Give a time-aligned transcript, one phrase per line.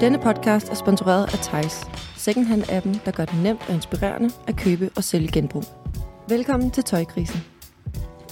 [0.00, 1.80] Denne podcast er sponsoreret af Tejs,
[2.16, 5.64] secondhand-appen, der gør det nemt og inspirerende at købe og sælge genbrug.
[6.28, 7.40] Velkommen til Tøjkrisen.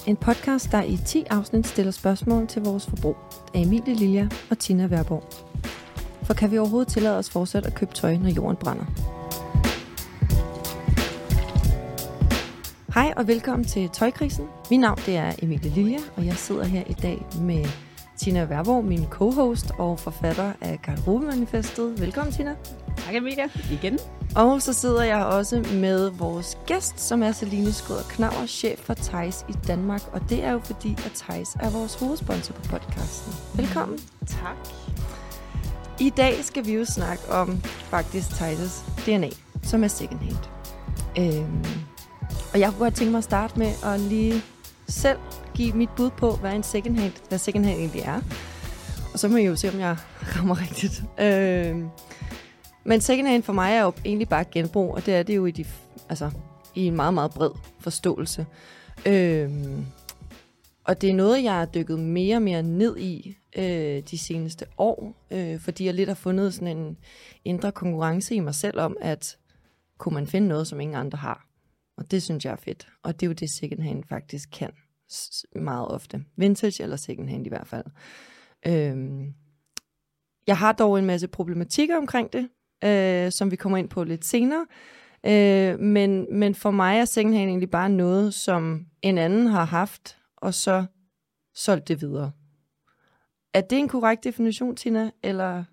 [0.07, 3.15] En podcast, der i 10 afsnit stiller spørgsmål til vores forbrug
[3.53, 5.23] af Emilie Lilja og Tina Værborg.
[6.23, 8.85] For kan vi overhovedet tillade os fortsat at købe tøj, når jorden brænder?
[12.93, 14.45] Hej og velkommen til Tøjkrisen.
[14.71, 17.65] Mit navn det er Emilie Lilja, og jeg sidder her i dag med
[18.19, 22.01] Tina Værborg, min co-host og forfatter af Garderobemanifestet.
[22.01, 22.55] Velkommen, Tina.
[22.97, 23.47] Tak, Emilia.
[23.71, 23.99] Igen.
[24.35, 28.93] Og så sidder jeg også med vores gæst, som er Celine Skrøder Knauer, chef for
[28.93, 30.01] Thijs i Danmark.
[30.11, 33.33] Og det er jo fordi, at Thijs er vores hovedsponsor på podcasten.
[33.55, 33.99] Velkommen.
[34.27, 34.57] Tak.
[35.99, 39.29] I dag skal vi jo snakke om faktisk Thijs' DNA,
[39.63, 40.37] som er second hand.
[41.17, 41.63] Øhm,
[42.53, 44.43] og jeg kunne godt tænke mig at starte med at lige
[44.87, 45.17] selv
[45.59, 48.21] give mit bud på, hvad en second hand, hvad second hand egentlig er.
[49.13, 49.97] Og så må I jo se, om jeg
[50.35, 51.03] rammer rigtigt.
[51.19, 51.75] Øh,
[52.83, 55.45] men second hand for mig er jo egentlig bare genbrug, og det er det jo
[55.45, 55.65] i, de,
[56.09, 56.31] altså,
[56.75, 58.45] i en meget, meget bred forståelse.
[59.05, 59.51] Øh,
[60.83, 64.65] og det er noget, jeg har dykket mere og mere ned i øh, de seneste
[64.77, 66.97] år, øh, fordi jeg lidt har fundet sådan en
[67.45, 69.37] indre konkurrence i mig selv om, at
[69.97, 71.45] kunne man finde noget, som ingen andre har.
[71.97, 72.87] Og det synes jeg er fedt.
[73.03, 74.69] Og det er jo det, second hand faktisk kan
[75.55, 76.23] meget ofte.
[76.35, 77.85] Vintage eller second hand i hvert fald.
[78.67, 79.33] Øhm,
[80.47, 82.49] jeg har dog en masse problematikker omkring det,
[82.83, 84.65] øh, som vi kommer ind på lidt senere.
[85.25, 89.65] Øh, men, men for mig er second hand egentlig bare noget, som en anden har
[89.65, 90.85] haft, og så
[91.55, 92.31] solgt det videre.
[93.53, 95.11] Er det en korrekt definition, Tina?
[95.23, 95.63] Eller?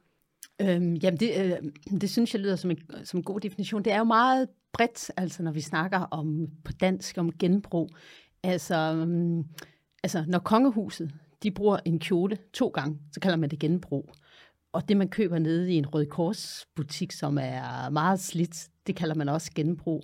[0.60, 3.84] Øhm, jamen, det, øh, det synes jeg lyder som en, som en god definition.
[3.84, 7.90] Det er jo meget bredt, altså når vi snakker om på dansk om genbrug.
[8.46, 9.44] Altså, um,
[10.02, 14.10] altså når kongehuset de bruger en kjole to gange, så kalder man det genbrug.
[14.72, 18.96] Og det, man køber nede i en Røde Kors butik, som er meget slidt, det
[18.96, 20.02] kalder man også genbrug.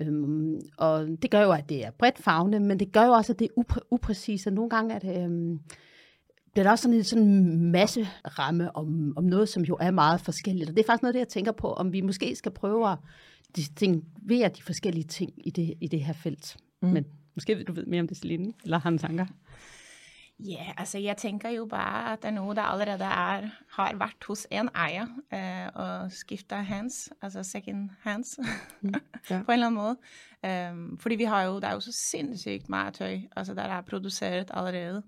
[0.00, 3.32] Øhm, og det gør jo, at det er bredt fagne, men det gør jo også,
[3.32, 5.24] at det er upræ- upræcist, og nogle gange er det...
[5.24, 5.60] Øhm,
[6.56, 8.08] det er også sådan en sådan masse
[8.38, 10.70] ramme om, om noget, som jo er meget forskelligt.
[10.70, 12.98] Og det er faktisk noget, det jeg tænker på, om vi måske skal prøve at
[13.56, 16.56] distinguere de forskellige ting i det, i det her felt.
[16.82, 16.88] Mm.
[16.88, 17.04] Men
[17.36, 19.26] måske du ved mere om det, Celine, eller har tanker?
[20.38, 23.96] Ja, yeah, altså jeg tænker jo bare, at det er noget, der allerede er, har
[23.96, 28.38] været hos en ejer, øh, og skifter hands, altså second hands,
[28.80, 28.94] mm,
[29.30, 29.42] ja.
[29.42, 29.96] på en eller anden måde.
[30.72, 33.80] Um, fordi vi har jo, der er jo så sindssygt meget tøj, altså der er
[33.80, 35.02] produceret allerede.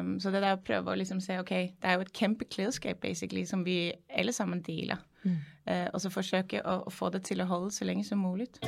[0.00, 2.44] Um, så det der at prøve at ligesom sige, okay, der er jo et kæmpe
[2.44, 4.96] klædeskab, basically, som vi alle sammen deler.
[5.22, 5.36] Mm.
[5.70, 8.60] Uh, og så forsøge at, at få det til at holde så længe som muligt.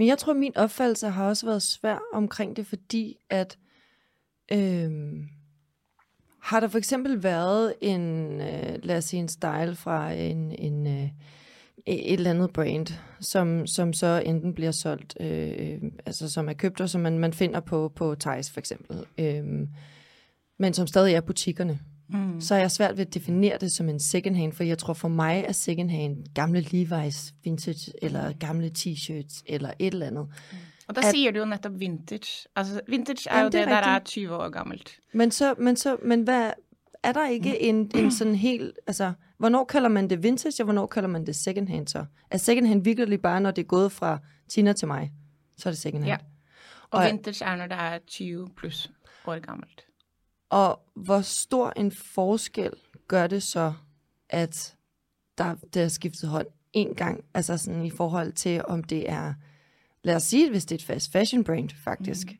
[0.00, 3.58] Men jeg tror, min opfattelse har også været svær omkring det, fordi at
[4.52, 5.28] øhm,
[6.42, 10.86] har der for eksempel været en, øh, lad os sige en style fra en, en
[10.86, 11.08] øh,
[11.86, 12.86] et eller andet brand,
[13.20, 17.18] som, som så enten bliver solgt, øh, øh, altså som er købt, og som man,
[17.18, 19.68] man finder på, på Thijs for eksempel, øh,
[20.58, 21.80] men som stadig er butikkerne.
[22.12, 22.40] Mm.
[22.40, 24.94] Så er jeg svært ved at definere det som en second hand, for jeg tror
[24.94, 30.26] for mig er second hand gamle Levi's vintage, eller gamle t-shirts, eller et eller andet.
[30.52, 30.58] Mm.
[30.88, 32.48] Og der at, siger du jo netop vintage.
[32.56, 35.00] Altså vintage er jo det, det er der er 20 år gammelt.
[35.14, 36.52] Men så, men så, men hvad,
[37.02, 40.86] er der ikke en, en sådan helt, altså, hvornår kalder man det vintage, og hvornår
[40.86, 42.04] kalder man det second hand så?
[42.30, 45.12] Er second hand virkelig bare, når det er gået fra Tina til mig,
[45.56, 46.20] så er det second hand?
[46.20, 46.26] Ja.
[46.90, 48.90] Og, og vintage er, når der er 20 plus
[49.26, 49.84] år gammelt.
[50.50, 52.72] Og hvor stor en forskel
[53.08, 53.72] gør det så,
[54.28, 54.76] at
[55.38, 59.34] der, der er skiftet hånd en gang, altså sådan i forhold til, om det er,
[60.02, 62.26] lad os sige, hvis det er et fast fashion brand faktisk.
[62.26, 62.36] Mm.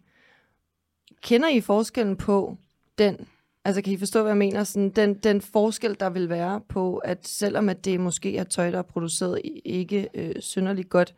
[1.22, 2.56] Kender I forskellen på
[2.98, 3.28] den,
[3.64, 6.96] altså kan I forstå, hvad jeg mener, sådan den, den forskel, der vil være på,
[6.96, 11.14] at selvom at det måske er tøj, der er produceret ikke øh, synderligt godt,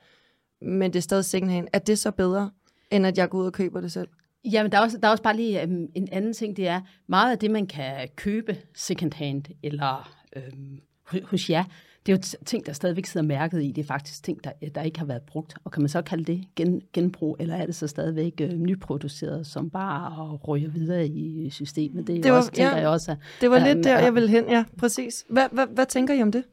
[0.61, 2.51] men det er stadig second hand, er det så bedre,
[2.91, 4.09] end at jeg går ud og køber det selv?
[4.45, 6.81] Jamen, der er også, der er også bare lige um, en anden ting, det er,
[7.07, 10.81] meget af det, man kan købe second hand, eller øhm,
[11.25, 11.65] hos jer,
[12.07, 13.73] det er jo ting, der stadigvæk sidder mærket i.
[13.73, 15.55] Det er faktisk ting, der, der ikke har været brugt.
[15.65, 19.47] Og kan man så kalde det gen, genbrug, eller er det så stadigvæk øh, nyproduceret,
[19.47, 22.07] som bare ryger videre i systemet?
[22.07, 23.17] Det, er det var, også, tænker ja, jeg også.
[23.41, 25.25] Det var lidt der, jeg vil hen, ja, præcis.
[25.29, 26.45] Hvad, hvad, hvad tænker I om det?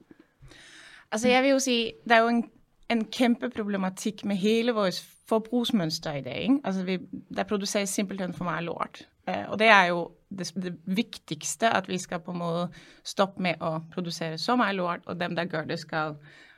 [1.12, 2.44] Altså, jeg vil jo sige, der er jo en,
[2.90, 6.42] en kæmpe problematik med hele vores forbrugsmønster i dag.
[6.42, 6.60] Ikke?
[6.64, 7.00] Altså, vi,
[7.36, 9.08] der produceres simpelthen for meget lort.
[9.28, 12.70] Uh, og det er jo det, det vigtigste, at vi skal på en måde
[13.04, 16.16] stoppe med at producere så meget lort, og dem, der gør det, skal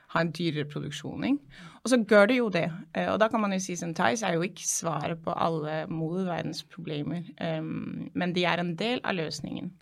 [0.08, 1.24] ha en dyrere produksjon.
[1.24, 1.38] Ikke?
[1.82, 2.72] Og så gør det jo det.
[2.98, 5.86] Uh, og da kan man jo si at Thais er jo ikke svaret på alle
[5.88, 7.22] modverdens problemer,
[7.58, 9.72] um, men de er en del av løsningen.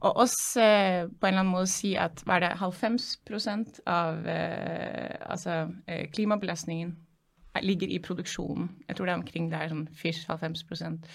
[0.00, 4.12] Og også øh, på en eller anden måde sige, at var det 90 procent af
[4.14, 6.96] øh, altså, øh, klimabelastningen
[7.56, 8.70] øh, ligger i produktionen.
[8.88, 11.06] Jeg tror det er omkring der sådan 80-90 procent.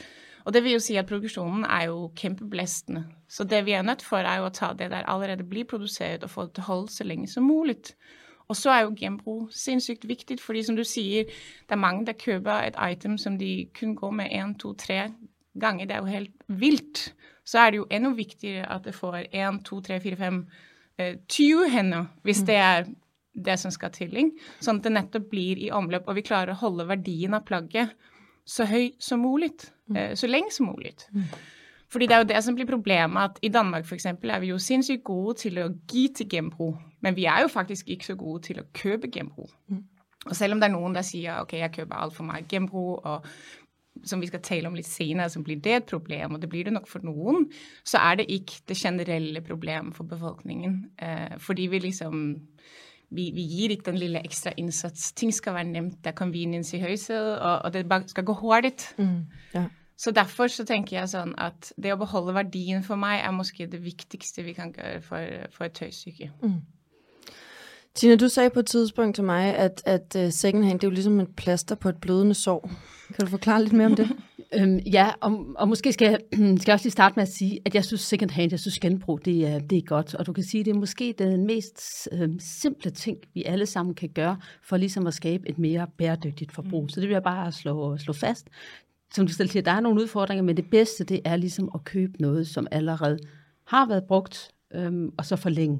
[0.45, 3.05] Og det vil jo si at produktionen er jo kjempebelastende.
[3.29, 6.23] Så det vi er nødt for, er jo at ta det der allerede blir produceret
[6.23, 7.95] og få det til å holde så længe som muligt.
[8.47, 11.23] Og så er jo genbrug sindssygt vigtigt, fordi som du siger,
[11.69, 15.11] der er mange der køber et item som de kun går med en, to, tre
[15.59, 15.85] gange.
[15.85, 17.15] Det er jo helt vilt.
[17.45, 20.43] Så er det jo enda viktigere at det får én, to, tre, fire, fem,
[20.97, 22.47] eh, 20 hender, hvis mm.
[22.49, 22.87] det er
[23.45, 24.15] det som skal til.
[24.63, 27.93] Sånn at det nettopp blir i omløp, og vi klarer å holde verdien av plagget
[28.45, 29.51] så høy som mulig.
[29.89, 29.97] Mm.
[29.97, 30.95] Eh, så lenge som mulig.
[31.13, 31.27] Mm.
[31.89, 34.51] Fordi det er jo det som blir problemet, at i Danmark for eksempel er vi
[34.51, 38.15] jo sinnssykt gode til å gi til genbrug, men vi er jo faktisk ikke så
[38.19, 39.53] gode til å kjøpe genbrug.
[39.69, 39.83] Mm.
[40.25, 43.27] Og selv om det er noen der sier ok, jeg kjøper altfor mye genbrug, og
[44.03, 46.67] som vi skal tale om litt senere, så blir det et problem, og det blir
[46.67, 47.47] det nok for noen,
[47.87, 50.81] så er det ikke det generelle problemet for befolkningen.
[50.99, 52.25] Eh, fordi vi liksom
[53.15, 55.11] vi, vi gir ikke den lille ekstra innsats.
[55.13, 58.87] Ting skal være nemt, det er convenience i huset, og, og det skal gå hurtigt.
[58.97, 59.67] Mm, ja.
[59.97, 63.69] Så derfor så tenker jeg sånn at det å beholde verdien for meg er måske
[63.71, 66.31] det viktigste vi kan gjøre for, for et tøjstykke.
[66.43, 66.57] Mm.
[67.95, 70.93] Tina, du sagde på et tidspunkt til mig, at, at uh, secondhand, det er jo
[70.93, 72.71] ligesom et plaster på et blødende sår.
[73.15, 74.09] Kan du forklare lidt mere om det?
[74.55, 77.59] øhm, ja, og, og måske skal jeg, skal jeg også lige starte med at sige,
[77.65, 80.15] at jeg synes secondhand, jeg synes genbrug, det er, det er godt.
[80.15, 83.95] Og du kan sige, det er måske den mest øhm, simple ting, vi alle sammen
[83.95, 86.83] kan gøre, for ligesom at skabe et mere bæredygtigt forbrug.
[86.83, 86.89] Mm.
[86.89, 88.47] Så det vil jeg bare slå, slå fast.
[89.13, 91.83] Som du selv siger, der er nogle udfordringer, men det bedste, det er ligesom at
[91.83, 93.17] købe noget, som allerede
[93.67, 95.79] har været brugt, øhm, og så forlænge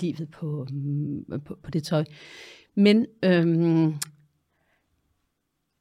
[0.00, 2.04] livet på, mm, på, på det tøj.
[2.74, 3.94] Men øhm,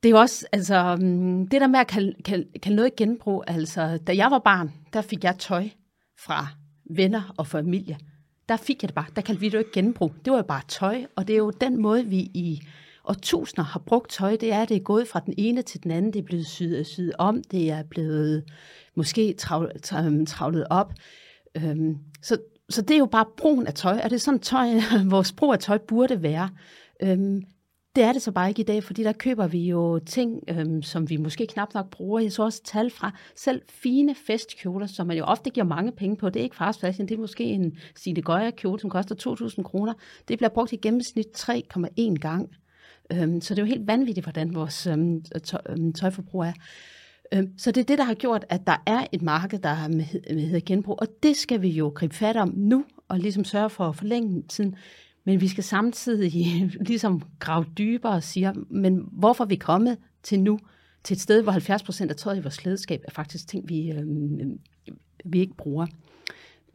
[0.04, 3.44] det er jo også, altså, mm, det der med at kalde, kalde, kalde noget genbrug,
[3.48, 5.70] altså, da jeg var barn, der fik jeg tøj
[6.20, 6.48] fra
[6.90, 7.98] venner og familie.
[8.50, 10.14] Der fik jeg det bare, der kaldte vi det jo ikke genbrug.
[10.26, 12.62] Det var jo bare tøj, og det er jo den måde, vi i
[13.22, 14.36] tusinder har brugt tøj.
[14.36, 16.14] Det er, det er gået fra den ene til den anden.
[16.14, 17.44] Det er blevet syet, syet om.
[17.44, 18.44] Det er blevet
[18.96, 19.72] måske travlet,
[20.12, 20.94] mm, travlet op.
[21.58, 22.38] Øhm, så,
[22.70, 24.68] så det er jo bare brugen af tøj, og det er sådan tøj,
[25.16, 26.50] vores brug af tøj burde være.
[27.04, 27.42] Øhm,
[27.96, 30.82] det er det så bare ikke i dag, fordi der køber vi jo ting, øhm,
[30.82, 32.20] som vi måske knap nok bruger.
[32.20, 36.18] Jeg så også tal fra selv fine festkjoler, som man jo ofte giver mange penge
[36.18, 36.30] på.
[36.30, 39.16] Det er ikke fast fashion, det er måske en Signe Gøjer kjole, som koster
[39.58, 39.94] 2.000 kroner.
[40.28, 42.50] Det bliver brugt i gennemsnit 3,1 gang.
[43.14, 46.54] Øhm, så det er jo helt vanvittigt, hvordan vores øhm, tøj, øhm, tøjforbrug er.
[47.34, 49.74] Øhm, så det er det, der har gjort, at der er et marked, der
[50.34, 53.90] hedder genbrug, og det skal vi jo gribe fat om nu, og ligesom sørge for
[53.90, 54.76] at forlænge tiden.
[55.26, 56.32] Men vi skal samtidig
[56.90, 60.60] ligesom grave dybere og sige, men hvorfor er vi kommet til nu,
[61.04, 63.92] til et sted, hvor 70 procent af tøjet i vores klædeskab er faktisk ting, vi,
[63.92, 64.60] øhm,
[65.26, 65.88] vi ikke bruger.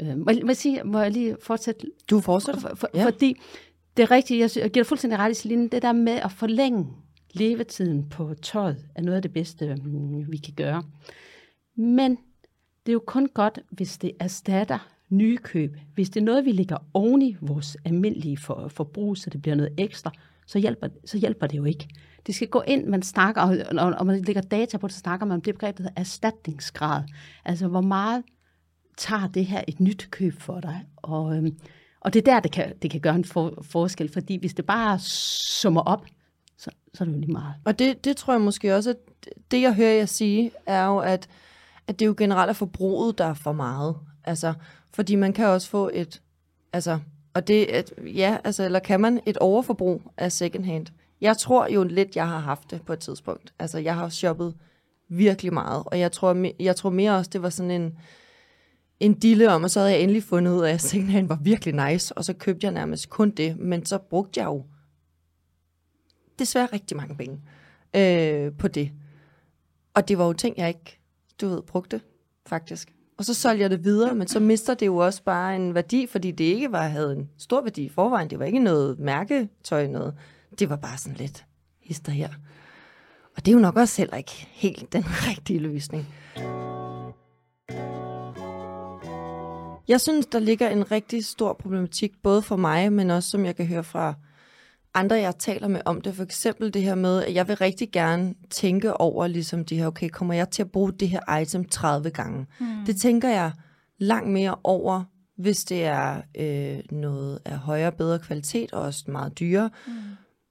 [0.03, 1.87] Øh, må, jeg, må, jeg sige, må jeg lige fortsætte?
[2.11, 2.61] Du fortsætter.
[2.61, 3.05] For, for, ja.
[3.05, 3.37] Fordi
[3.97, 6.33] det er rigtigt, jeg, jeg giver dig fuldstændig ret i Celine, det der med at
[6.33, 6.87] forlænge
[7.33, 10.83] levetiden på tøjet er noget af det bedste, øhm, vi kan gøre.
[11.77, 12.11] Men
[12.87, 15.77] det er jo kun godt, hvis det erstatter nye køb.
[15.95, 19.55] Hvis det er noget, vi lægger oven i vores almindelige for, forbrug, så det bliver
[19.55, 20.11] noget ekstra,
[20.47, 21.89] så hjælper, så hjælper det jo ikke.
[22.27, 23.43] Det skal gå ind, man snakker,
[23.79, 26.01] og, og man lægger data på det, så snakker man om det begreb, der hedder
[26.01, 27.03] erstatningsgrad.
[27.45, 28.23] Altså, hvor meget
[28.97, 30.81] tager det her et nyt køb for dig?
[30.97, 31.59] Og, øhm,
[32.01, 34.67] og det er der, det kan, det kan gøre en for, forskel, fordi hvis det
[34.67, 36.07] bare summer op,
[36.95, 37.55] så, er det jo lige meget.
[37.65, 38.97] Og det, det tror jeg måske også, at
[39.51, 41.29] det jeg hører jer sige, er jo, at,
[41.87, 43.97] at det er jo generelt er forbruget, der er for meget.
[44.25, 44.55] Altså,
[44.95, 46.23] fordi man kan også få et,
[46.73, 46.99] altså,
[47.35, 50.87] og det, at, ja, altså, eller kan man et overforbrug af second hand?
[51.21, 53.53] Jeg tror jo lidt, jeg har haft det på et tidspunkt.
[53.59, 54.55] Altså, jeg har shoppet
[55.09, 57.99] virkelig meget, og jeg tror, jeg tror mere også, det var sådan en,
[59.01, 61.91] en dille om, og så havde jeg endelig fundet ud af, at secondhand var virkelig
[61.91, 64.65] nice, og så købte jeg nærmest kun det, men så brugte jeg jo
[66.39, 67.41] desværre rigtig mange penge
[67.97, 68.93] øh, på det.
[69.95, 70.99] Og det var jo ting, jeg ikke,
[71.41, 72.01] du ved, brugte,
[72.47, 72.93] faktisk.
[73.19, 76.07] Og så solgte jeg det videre, men så mister det jo også bare en værdi,
[76.07, 78.31] fordi det ikke var, havde en stor værdi i forvejen.
[78.31, 80.15] Det var ikke noget mærketøj, noget.
[80.59, 81.45] Det var bare sådan lidt
[81.81, 82.29] hister her.
[83.37, 86.07] Og det er jo nok også heller ikke helt den rigtige løsning.
[89.89, 93.57] Jeg synes, der ligger en rigtig stor problematik, både for mig, men også som jeg
[93.57, 94.15] kan høre fra
[94.95, 96.15] andre, jeg taler med om det.
[96.15, 99.87] For eksempel det her med, at jeg vil rigtig gerne tænke over ligesom det her,
[99.87, 102.47] okay, kommer jeg til at bruge det her item 30 gange?
[102.61, 102.67] Mm.
[102.87, 103.53] Det tænker jeg
[103.99, 105.05] langt mere over,
[105.37, 109.71] hvis det er øh, noget af højere bedre kvalitet og også meget dyrere.
[109.87, 109.93] Mm.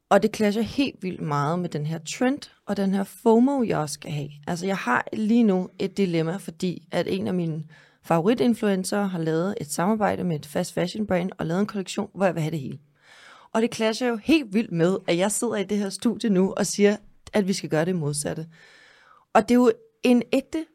[0.09, 3.77] Og det clasher helt vildt meget med den her trend og den her FOMO, jeg
[3.77, 4.29] også skal have.
[4.47, 7.63] Altså jeg har lige nu et dilemma, fordi at en af mine
[8.03, 12.25] favoritinfluencer har lavet et samarbejde med et fast fashion brand og lavet en kollektion, hvor
[12.25, 12.79] jeg vil have det hele.
[13.53, 16.53] Og det clasher jo helt vildt med, at jeg sidder i det her studie nu
[16.57, 16.97] og siger,
[17.33, 18.47] at vi skal gøre det modsatte.
[19.33, 19.71] Og det er jo
[20.03, 20.65] en ægte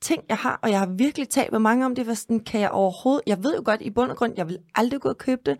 [0.00, 2.60] ting, jeg har, og jeg har virkelig talt med mange om det, hvad sådan, kan
[2.60, 5.18] jeg overhovedet, jeg ved jo godt i bund og grund, jeg vil aldrig gå og
[5.18, 5.58] købe det,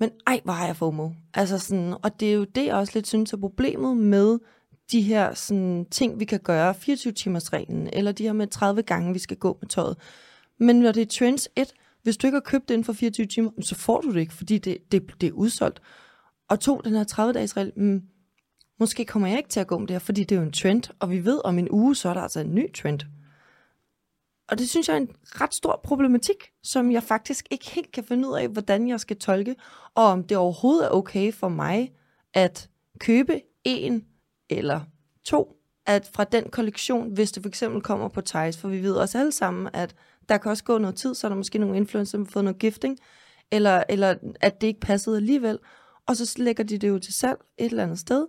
[0.00, 1.10] men ej, hvor har jeg FOMO.
[1.34, 4.38] Altså sådan, og det er jo det, jeg også lidt synes er problemet med
[4.92, 9.18] de her sådan, ting, vi kan gøre, 24-timers-reglen, eller de her med 30 gange, vi
[9.18, 9.96] skal gå med tøjet.
[10.58, 13.26] Men når det er trends 1, hvis du ikke har købt det inden for 24
[13.26, 15.80] timer, så får du det ikke, fordi det, det, det er udsolgt.
[16.48, 18.02] Og to, den her 30-dages regel, mm,
[18.78, 20.52] måske kommer jeg ikke til at gå om det her, fordi det er jo en
[20.52, 23.00] trend, og vi ved, om en uge, så er der altså en ny trend.
[24.48, 28.04] Og det synes jeg er en ret stor problematik, som jeg faktisk ikke helt kan
[28.04, 29.56] finde ud af, hvordan jeg skal tolke,
[29.94, 31.92] og om det overhovedet er okay for mig
[32.34, 34.04] at købe en
[34.50, 34.80] eller
[35.24, 38.94] to at fra den kollektion, hvis det for eksempel kommer på Thijs, for vi ved
[38.94, 39.94] også alle sammen, at
[40.30, 42.44] der kan også gå noget tid, så er der måske nogle influencer, som har fået
[42.44, 42.98] noget gifting,
[43.50, 45.58] eller, eller at det ikke passede alligevel,
[46.06, 48.26] og så lægger de det jo til salg et eller andet sted.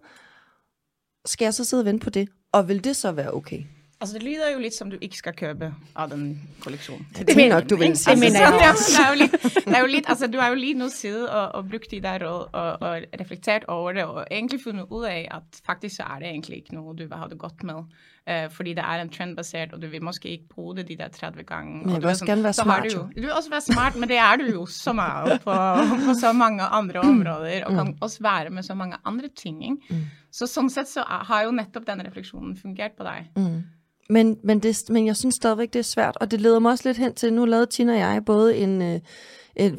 [1.26, 2.30] Skal jeg så sidde og vente på det?
[2.52, 3.64] Og vil det så være okay?
[4.02, 7.08] Altså, det lyder jo lidt som du ikke skal købe af den kollektion.
[7.18, 8.92] Det, det mener du vil altså, det mener jeg også.
[8.98, 9.32] Det er jo lidt,
[9.66, 12.02] det er jo lidt, altså, du har jo lige nu siddet og, og brugt de
[12.02, 16.04] der råd og, og reflekteret over det, og egentlig fundet ud af, at faktisk så
[16.04, 17.76] er det egentlig ikke noget, du vil have det godt med.
[18.30, 21.08] Uh, fordi det er en trendbaseret, og du vil måske ikke bruge det de der
[21.08, 21.78] 30 gange.
[21.78, 22.84] Men jeg vil også sådan, gerne være smart.
[22.84, 25.52] Du, jo, du vil også være smart, men det er du jo så meget på,
[26.08, 27.98] på så mange andre områder, og kan mm.
[28.02, 29.64] også være med så mange andre ting.
[29.64, 29.78] Ikke?
[29.90, 29.96] Mm.
[30.32, 33.32] Så sådan set så har jo netop den refleksionen fungeret på dig.
[33.36, 33.64] Mm.
[34.10, 36.90] Men, men, det, men jeg synes stadigvæk, det er svært, og det leder mig også
[36.90, 39.00] lidt hen til, nu lavede Tina og jeg både en, øh,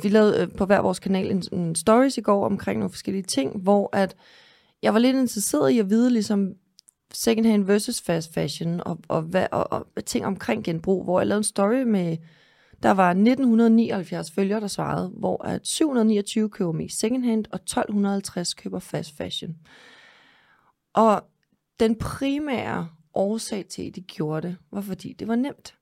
[0.03, 3.23] vi lavede øh, på hver vores kanal en, en stories i går omkring nogle forskellige
[3.23, 4.17] ting, hvor at
[4.83, 6.55] jeg var lidt interesseret i at vide ligesom
[7.15, 11.27] second hand versus fast fashion, og, og, hvad, og, og ting omkring genbrug, hvor jeg
[11.27, 12.17] lavede en story med,
[12.83, 18.55] der var 1979 følgere, der svarede, hvor at 729 køber mest second hand, og 1250
[18.55, 19.57] køber fast fashion.
[20.95, 21.25] Og
[21.81, 25.75] den primære årsag til, at de gjorde det, var fordi det var nemt.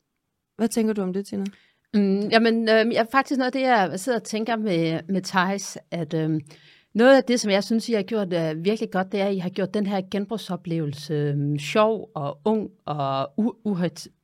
[0.56, 1.44] Hvad tænker du om det, Tina?
[1.94, 5.78] Mm, jamen, øh, jeg, faktisk noget af det, jeg sidder og tænker med, med Thijs,
[5.90, 6.40] at øh,
[6.94, 9.34] noget af det, som jeg synes, I har gjort øh, virkelig godt, det er, at
[9.34, 13.32] I har gjort den her genbrugsoplevelse øh, sjov og ung og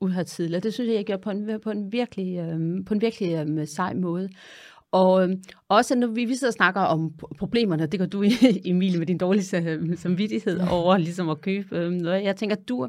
[0.01, 0.63] uhøjtidlig.
[0.63, 3.47] Det synes jeg, I har gjort på en, på en virkelig, øh, på en virkelig
[3.49, 4.29] øh, sej måde.
[4.93, 5.37] Og øh,
[5.69, 8.25] også når vi, vi sidder og snakker om problemerne, det gør du,
[8.65, 9.45] Emilie, med din dårlige
[9.97, 12.25] samvittighed over ligesom at købe øh, noget.
[12.25, 12.89] Jeg tænker, du,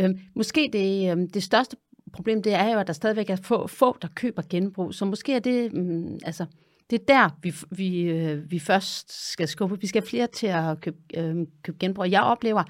[0.00, 1.76] øh, måske det, øh, det største
[2.12, 4.94] problem, det er jo, at der stadigvæk er få, få der køber genbrug.
[4.94, 6.46] Så måske er det, øh, altså,
[6.90, 9.80] det er der, vi, vi, øh, vi først skal skubbe.
[9.80, 12.10] Vi skal have flere til at købe, øh, købe genbrug.
[12.10, 12.64] Jeg oplever,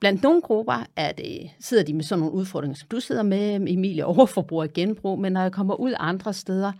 [0.00, 3.54] Blandt nogle grupper er det, sidder de med sådan nogle udfordringer, som du sidder med,
[3.54, 6.72] Emilie, overforbrug af genbrug, men når jeg kommer ud andre steder,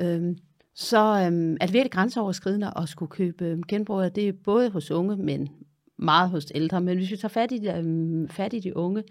[0.00, 0.36] øh,
[0.74, 4.14] så øh, er det virkelig grænseoverskridende at skulle købe øhm, genbrug.
[4.14, 5.48] Det er både hos unge, men
[5.96, 6.80] meget hos ældre.
[6.80, 9.02] Men hvis vi tager fat i, øh, fat i de unge,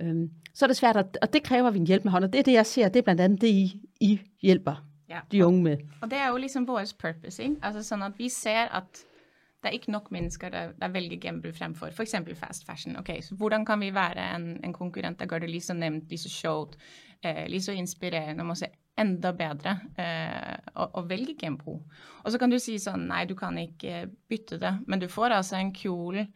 [0.00, 2.24] øh, så er det svært, at, og det kræver vi en hjælp med hånd.
[2.24, 5.20] Og det er det, jeg ser, det er blandt andet det, I, I hjælper ja.
[5.32, 5.78] de unge med.
[6.00, 7.56] Og det er jo ligesom vores purpose, ikke?
[7.62, 9.04] Altså sådan, at vi ser, at
[9.62, 12.96] der er ikke nok mennesker, der, der vælger genbrug fremfor for eksempel fast fashion.
[12.96, 16.08] Okay, så hvordan kan vi være en, en konkurrent, der gør det lige så nemt,
[16.08, 16.76] lige så sjovt,
[17.24, 18.66] eh, lige så inspirerende, måske
[18.98, 21.82] enda bedre eh, å, å, velge genbruk.
[22.24, 24.74] Og så kan du si sånn Nei, du kan ikke bytte det.
[24.86, 26.26] Men du får altså en kjole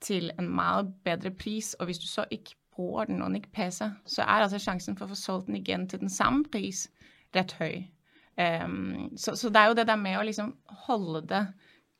[0.00, 3.52] til en mye bedre pris, og hvis du så ikke bruker den og den ikke
[3.52, 6.86] passer, så er altså sjansen for å få solgt den igjen til den samme pris
[7.36, 7.82] rett høy.
[8.40, 10.54] Um, så, så, det er jo det der med å liksom
[10.86, 11.46] holde det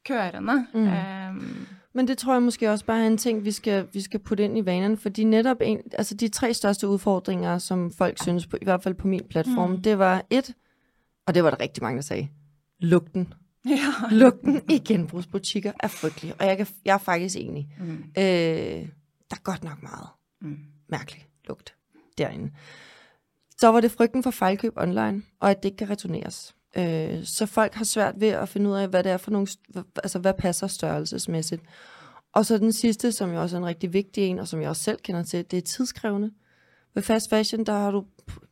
[0.07, 0.67] kørende.
[0.75, 0.89] Mm.
[0.89, 4.21] Um, men det tror jeg måske også bare er en ting, vi skal, vi skal
[4.21, 8.47] putte ind i vanerne, fordi netop en, altså de tre største udfordringer, som folk synes,
[8.47, 9.83] på, i hvert fald på min platform, mm.
[9.83, 10.55] det var et,
[11.27, 12.29] og det var der rigtig mange, der sagde,
[12.79, 13.35] lugten.
[13.69, 13.93] Ja.
[14.11, 17.69] Lugten i genbrugsbutikker er frygtelig, og jeg, kan, jeg er faktisk enig.
[17.79, 18.05] Mm.
[18.19, 18.89] Øh,
[19.31, 20.09] der er godt nok meget
[20.41, 20.59] mm.
[20.89, 21.75] mærkelig lugt
[22.19, 22.51] derinde.
[23.61, 26.55] Så var det frygten for fejlkøb online, og at det ikke kan returneres.
[26.77, 29.47] Øh, så folk har svært ved at finde ud af, hvad det er for nogle,
[29.97, 31.63] altså hvad passer størrelsesmæssigt.
[32.33, 34.69] Og så den sidste, som jo også er en rigtig vigtig en, og som jeg
[34.69, 36.31] også selv kender til, det er tidskrævende.
[36.95, 38.05] Ved fast fashion, der har du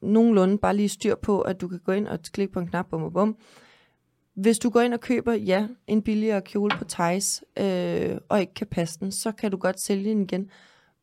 [0.03, 2.87] nogenlunde bare lige styr på, at du kan gå ind og klikke på en knap,
[2.91, 3.37] bum, og bum.
[4.35, 8.55] Hvis du går ind og køber, ja, en billigere kjole på Thais, øh, og ikke
[8.55, 10.51] kan passe den, så kan du godt sælge den igen.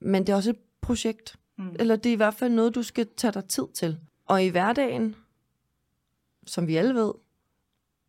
[0.02, 1.36] Men det er også et projekt.
[1.58, 1.76] Mm.
[1.80, 3.98] Eller det er i hvert fald noget, du skal tage dig tid til.
[4.26, 5.16] Og i hverdagen,
[6.48, 7.14] som vi alle ved,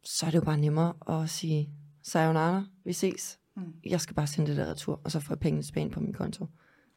[0.05, 1.71] så er det jo bare nemmere at sige,
[2.03, 3.39] sayonara, vi ses.
[3.55, 3.75] Mm.
[3.85, 6.13] Jeg skal bare sende det der retur, og så får jeg pengene tilbage på min
[6.13, 6.47] konto.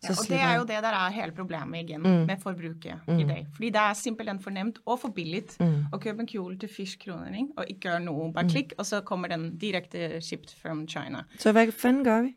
[0.03, 2.10] Ja, og det er jo det der er hele problemet igen mm.
[2.10, 3.20] med forbruket mm.
[3.20, 3.48] i dag.
[3.53, 5.86] Fordi det er simpelthen for nemt og for billigt mm.
[5.94, 7.48] at købe en kjole til 80 kroner, ikke?
[7.58, 8.34] og ikke gøre noget.
[8.34, 8.50] Bare mm.
[8.50, 11.24] klik, og så kommer den direkte shipped from China.
[11.39, 12.36] Så hvad fanden gør vi?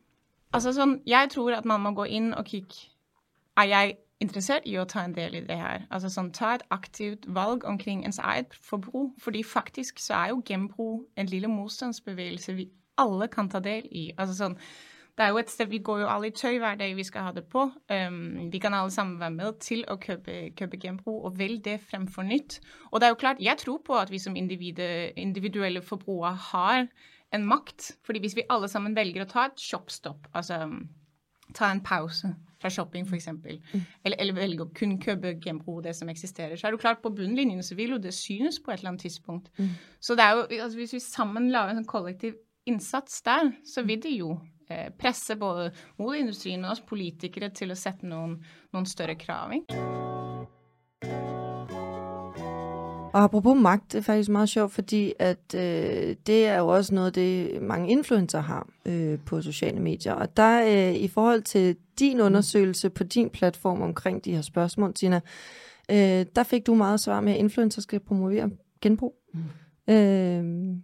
[0.53, 2.75] Altså sådan, jeg tror, at man må gå ind og kigge,
[3.57, 5.81] er jeg interesseret i at tage en del i det her?
[5.91, 10.43] Altså sådan, tage et aktivt valg omkring ens eget forbrug, fordi faktisk så er jo
[10.47, 12.69] genbrug en lille modstandsbevægelse, vi
[12.99, 14.11] alle kan ta del i.
[14.19, 14.59] Altså sådan,
[15.19, 17.21] det er jo et sted, vi går jo alle i tøj hver dag vi skal
[17.21, 17.71] ha det på.
[18.09, 21.81] Um, vi kan alle sammen være med til at købe, købe genbrug og vælge det
[21.81, 22.61] frem for nytt.
[22.91, 24.79] Og det er jo klart, jeg tror på, at vi som individ,
[25.17, 26.87] individuelle forbrugere har
[27.35, 27.93] en makt.
[28.05, 30.89] Fordi hvis vi alle sammen vælger at tage et shopstop, altså øhm,
[31.55, 33.83] ta en pause fra shopping for eksempel, mm.
[34.05, 37.03] eller, eller vælge at kun købe genbrug, det som eksisterer, så er det jo klart
[37.03, 39.51] på bundlinjen, så vil jo det synes på et eller andet tidspunkt.
[39.59, 39.69] Mm.
[40.01, 42.35] Så det er jo, altså hvis vi sammen laver en kollektiv
[42.67, 44.39] indsats der, så vil det jo
[44.71, 48.39] eh, presse både modeindustrien, men også politikere til å sette noen,
[48.73, 49.53] noen større krav.
[49.53, 51.51] Ikke?
[53.13, 56.95] Og apropos magt, det er faktisk meget sjovt, fordi at øh, det er jo også
[56.95, 60.13] noget, det mange influencer har øh, på sociale medier.
[60.13, 62.23] Og der øh, i forhold til din mm.
[62.25, 65.21] undersøgelse på din platform omkring de her spørgsmål, Tina,
[65.91, 68.51] øh, der fik du meget svar med, at influencer skal promovere
[68.81, 69.15] genbrug.
[69.35, 69.95] Mm.
[69.95, 70.77] Øh,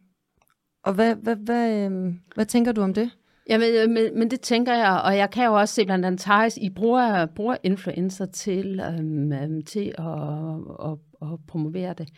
[0.84, 3.10] og hvad, hvad, hvad, øh, hvad tænker du om det?
[3.48, 6.20] Jamen, øh, men, men det tænker jeg, og jeg kan jo også se blandt andet
[6.20, 12.08] Thijs, I bruger, bruger influencer til, øhm, øhm, til at, at, at promovere det.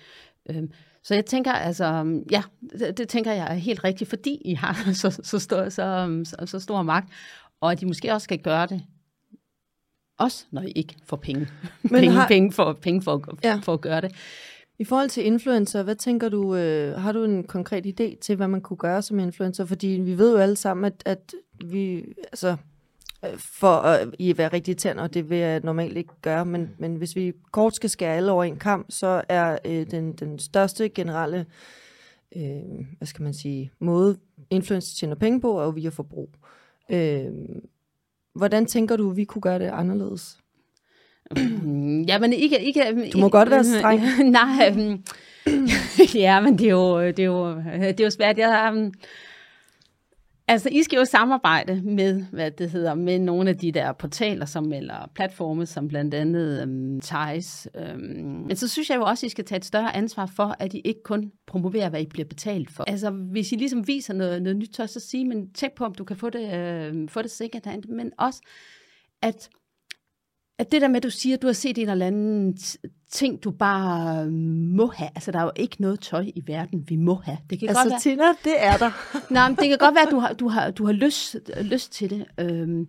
[0.51, 2.43] Øhm, så jeg tænker, altså, ja,
[2.79, 6.47] det, det tænker jeg er helt rigtigt, fordi I har så, så, stor, så, så,
[6.47, 7.09] så stor magt,
[7.61, 8.83] og at I måske også skal gøre det
[10.21, 11.49] også når I ikke får penge.
[11.83, 12.29] Men penge, har...
[12.29, 13.61] penge, for, penge for, ja.
[13.63, 14.13] for at gøre det.
[14.79, 18.49] I forhold til influencer, hvad tænker du, øh, har du en konkret idé til, hvad
[18.49, 19.65] man kunne gøre som influencer?
[19.65, 22.57] Fordi vi ved jo alle sammen, at, at vi, altså,
[23.37, 26.97] for at I være rigtig tænder, og det vil jeg normalt ikke gøre, men, men
[26.97, 30.89] hvis vi kort skal skære alle over en kamp, så er øh, den, den største
[30.89, 31.47] generelle,
[32.37, 34.17] øh, hvad skal man sige, måde
[34.51, 36.31] influencer tjener penge på, er jo via forbrug.
[36.91, 37.25] Øh,
[38.35, 40.39] hvordan tænker du, vi kunne gøre det anderledes?
[42.09, 43.11] ja, men ikke, ikke...
[43.13, 44.03] Du må godt være streng.
[44.31, 45.05] Nej, um,
[46.15, 48.39] ja, men det er jo, det er jo, det er jo svært.
[48.39, 48.93] Jeg, um,
[50.51, 54.47] altså, I skal jo samarbejde med, hvad det hedder, med nogle af de der portaler,
[54.47, 57.69] som, eller platforme, som blandt andet um, Thijs.
[57.95, 58.01] Um,
[58.47, 60.75] men så synes jeg jo også, at I skal tage et større ansvar for, at
[60.75, 62.85] I ikke kun promoverer, hvad I bliver betalt for.
[62.85, 65.95] Altså, hvis I ligesom viser noget, noget nyt tøj, så sige, men tjek på, om
[65.95, 68.41] du kan få det, uh, få det sikkert, men også,
[69.23, 69.51] at
[70.59, 72.57] at det der med, at du siger, at du har set en eller anden
[73.11, 75.11] ting, du bare må have.
[75.15, 77.39] Altså, der er jo ikke noget tøj i verden, vi må have.
[77.51, 78.01] Det kan altså, godt være...
[78.01, 78.91] Tina, det er der.
[79.35, 81.93] Nej, men det kan godt være, at du har, du har, du har lyst, lyst
[81.93, 82.27] til det.
[82.39, 82.87] Øhm,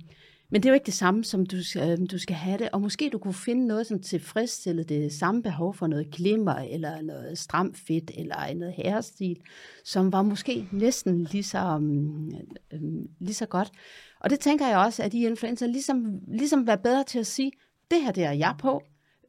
[0.52, 2.70] men det er jo ikke det samme, som du øhm, du skal have det.
[2.72, 7.02] Og måske du kunne finde noget, som tilfredsstiller det samme behov for noget glimmer, eller
[7.02, 9.38] noget stramt fedt, eller noget herrestil,
[9.86, 12.32] som var måske næsten lige så, um,
[13.20, 13.72] lige så godt.
[14.20, 17.52] Og det tænker jeg også, at de influencer ligesom, ligesom være bedre til at sige,
[17.92, 18.82] det her det er jeg på.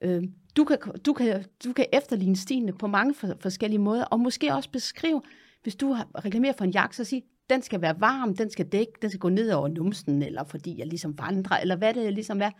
[0.03, 0.23] Øh,
[0.57, 4.55] du, kan, du, kan, du kan efterligne stilene på mange for, forskellige måder, og måske
[4.55, 5.23] også beskrive,
[5.63, 8.67] hvis du har reklameret for en jakke, så sige, den skal være varm, den skal
[8.67, 12.13] dække, den skal gå ned over numsen, eller fordi jeg ligesom vandrer, eller hvad det
[12.13, 12.51] ligesom er.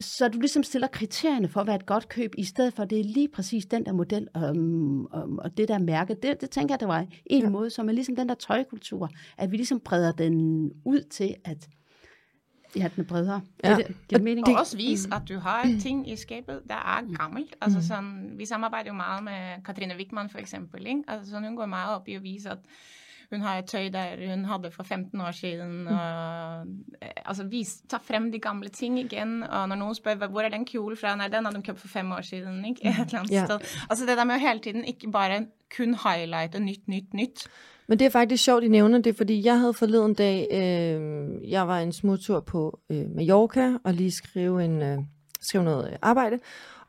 [0.00, 3.00] Så du ligesom stiller kriterierne for, hvad et godt køb, i stedet for, at det
[3.00, 6.14] er lige præcis den der model um, um, og det der mærke.
[6.14, 7.48] Det, det tænker jeg, det var en ja.
[7.48, 11.68] måde, som er ligesom den der tøjkultur, at vi ligesom breder den ud til, at
[12.76, 13.40] ja, den er bredere.
[13.64, 13.76] Ja.
[13.76, 14.48] Det, det, det, mening.
[14.48, 17.56] Og også vis, at du har ting i skabet, der er gammelt.
[17.60, 20.86] Altså sådan, vi samarbejder jo meget med Katrine Wickman for eksempel.
[20.86, 21.02] Ikke?
[21.08, 22.58] Altså sådan, hun går meget op i at vise, at
[23.30, 25.80] hun har et tøj der hun hadde for 15 år siden.
[25.82, 25.86] Mm.
[25.86, 26.66] Og,
[27.02, 29.42] eh, altså, vis, ta frem de gamle ting igen.
[29.42, 31.88] Og når noen spør hvor er den kjolen fra, nei, den hadde hun kjøpt for
[31.88, 32.64] fem år siden.
[32.64, 32.80] Ikke?
[32.88, 33.44] Et eller annet ja.
[33.44, 33.58] sted.
[33.90, 37.48] Altså det der med å hele tiden ikke bare kun highlighte nyt, nyt, nyt.
[37.88, 41.68] Men det er faktisk sjovt, I nævner det, fordi jeg havde forleden dag, øh, jeg
[41.68, 44.98] var en smuttur på øh, Mallorca og lige skrive, en, øh,
[45.40, 46.38] skrive noget arbejde.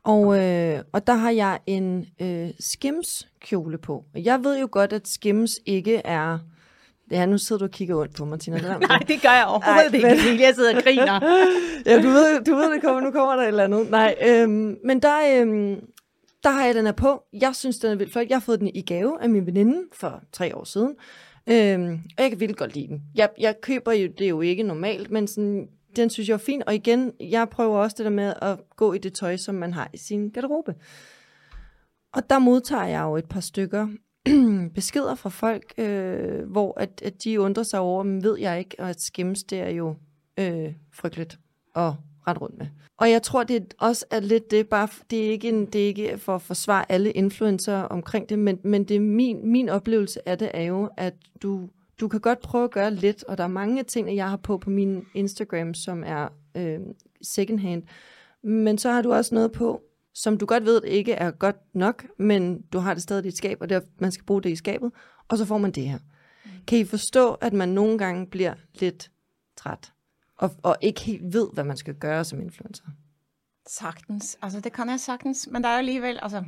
[0.04, 4.04] Og, øh, og der har jeg en øh, Skims kjole på.
[4.16, 6.40] Jeg ved jo godt, at Skims ikke er...
[7.12, 8.58] Ja, nu sidder du og kigger ondt på mig, Tina.
[8.58, 10.32] Det Nej, det gør jeg overhovedet Ej, ikke.
[10.32, 10.40] Men...
[10.40, 11.20] Jeg sidder og griner.
[11.86, 13.92] ja, du ved, du ved det kommer, nu kommer der et eller andet.
[13.92, 15.80] Nej, øhm, men der, øhm,
[16.48, 17.24] der har jeg den her på.
[17.34, 18.30] Jeg synes, den er vildt flot.
[18.30, 20.96] Jeg har fået den i gave af min veninde for tre år siden.
[21.50, 23.04] Øhm, og jeg kan vildt godt lide den.
[23.16, 26.38] Jeg, jeg køber jo det er jo ikke normalt, men sådan, den synes jeg er
[26.38, 26.64] fin.
[26.68, 29.74] Og igen, jeg prøver også det der med at gå i det tøj, som man
[29.74, 30.76] har i sin garderobe.
[32.14, 33.88] Og der modtager jeg jo et par stykker
[34.76, 38.76] beskeder fra folk, øh, hvor at, at de undrer sig over, men ved jeg ikke,
[38.80, 39.96] og at skims, det er jo
[40.40, 41.40] øh, frygteligt.
[41.76, 41.96] og
[42.28, 42.68] rette rundt med.
[42.98, 45.88] Og jeg tror, det også er lidt det, bare det er ikke, en, det er
[45.88, 50.30] ikke for at forsvare alle influencer omkring det, men, men det er min, min oplevelse
[50.30, 53.44] af det er jo, at du, du kan godt prøve at gøre lidt, og der
[53.44, 56.80] er mange ting, jeg har på på min Instagram, som er øh,
[57.22, 57.84] secondhand,
[58.44, 59.82] men så har du også noget på,
[60.14, 63.38] som du godt ved ikke er godt nok, men du har det stadig i dit
[63.38, 64.92] skab, og der, man skal bruge det i skabet,
[65.28, 65.98] og så får man det her.
[66.46, 66.52] Mm.
[66.68, 69.12] Kan I forstå, at man nogle gange bliver lidt
[69.58, 69.92] træt,
[70.38, 72.84] og, og ikke helt ved, hvad man skal gøre som influencer?
[73.68, 74.38] Sagtens.
[74.42, 75.48] Altså, det kan jeg sagtens.
[75.52, 76.44] Men der er jo alligevel, altså,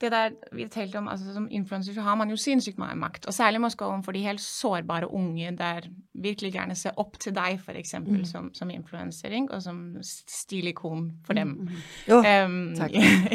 [0.00, 2.94] det der vi har talt om, altså som influencer så har man jo sinnssykt mye
[2.94, 5.80] makt, og særlig måske overfor de helt sårbare unge, der
[6.14, 8.24] virkelig gerne ser op til dig, for eksempel, mm.
[8.24, 9.50] som, som influencer, ikke?
[9.50, 9.96] og som
[10.28, 11.46] stilikon for dem.
[11.46, 11.68] Mm.
[12.08, 12.90] Jo, um, tak.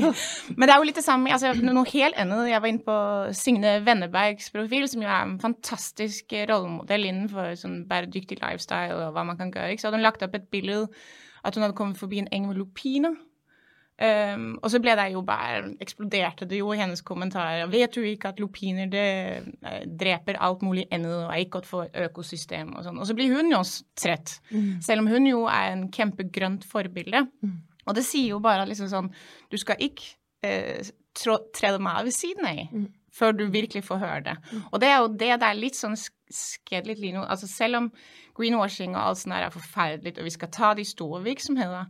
[0.58, 2.50] men det er jo lidt det samme, altså noget helt andet.
[2.50, 7.56] Jeg var inde på Signe Vennebergs profil, som jo er en fantastisk rollemodel inden for
[7.56, 9.82] sådan bæredygtig lifestyle, og hvad man kan gøre, ikke?
[9.82, 10.88] Så hadde hun lagt op et billede,
[11.44, 13.10] at hun havde kommet forbi en eng med lupiner,
[14.02, 17.68] Um, og så ble det jo bare Eksploderte det jo i hennes kommentarer.
[17.70, 19.10] Vet du ikke at lupiner det
[19.62, 22.98] uh, dreper alt mulig annet og er ikke godt for økosystem og sånn.
[22.98, 23.60] Og så blir hun jo
[24.00, 24.40] trett.
[24.50, 24.72] Mm.
[24.82, 27.28] Selv om hun jo er en kjempegrønt forbilde.
[27.46, 27.60] Mm.
[27.86, 29.12] Og det sier jo bare liksom sånn
[29.52, 30.16] Du skal ikke
[30.48, 30.90] uh,
[31.54, 32.74] tre deg med ved siden av.
[32.74, 32.90] Mm.
[33.12, 34.36] Før du virkelig får høre det.
[34.50, 34.66] Mm.
[34.72, 36.00] Og det er jo det det er litt sånn
[36.32, 37.22] skedelig nå.
[37.28, 37.94] Altså selv om
[38.34, 41.86] greenwashing og alt sånt er forferdelig, og vi skal ta de store virksomhetene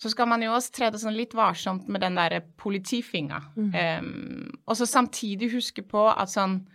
[0.00, 3.52] så skal man jo også træde sådan lidt varsomt med den der politifinger.
[3.56, 3.74] Mm.
[4.02, 6.68] Um, og så samtidig huske på, at sådan,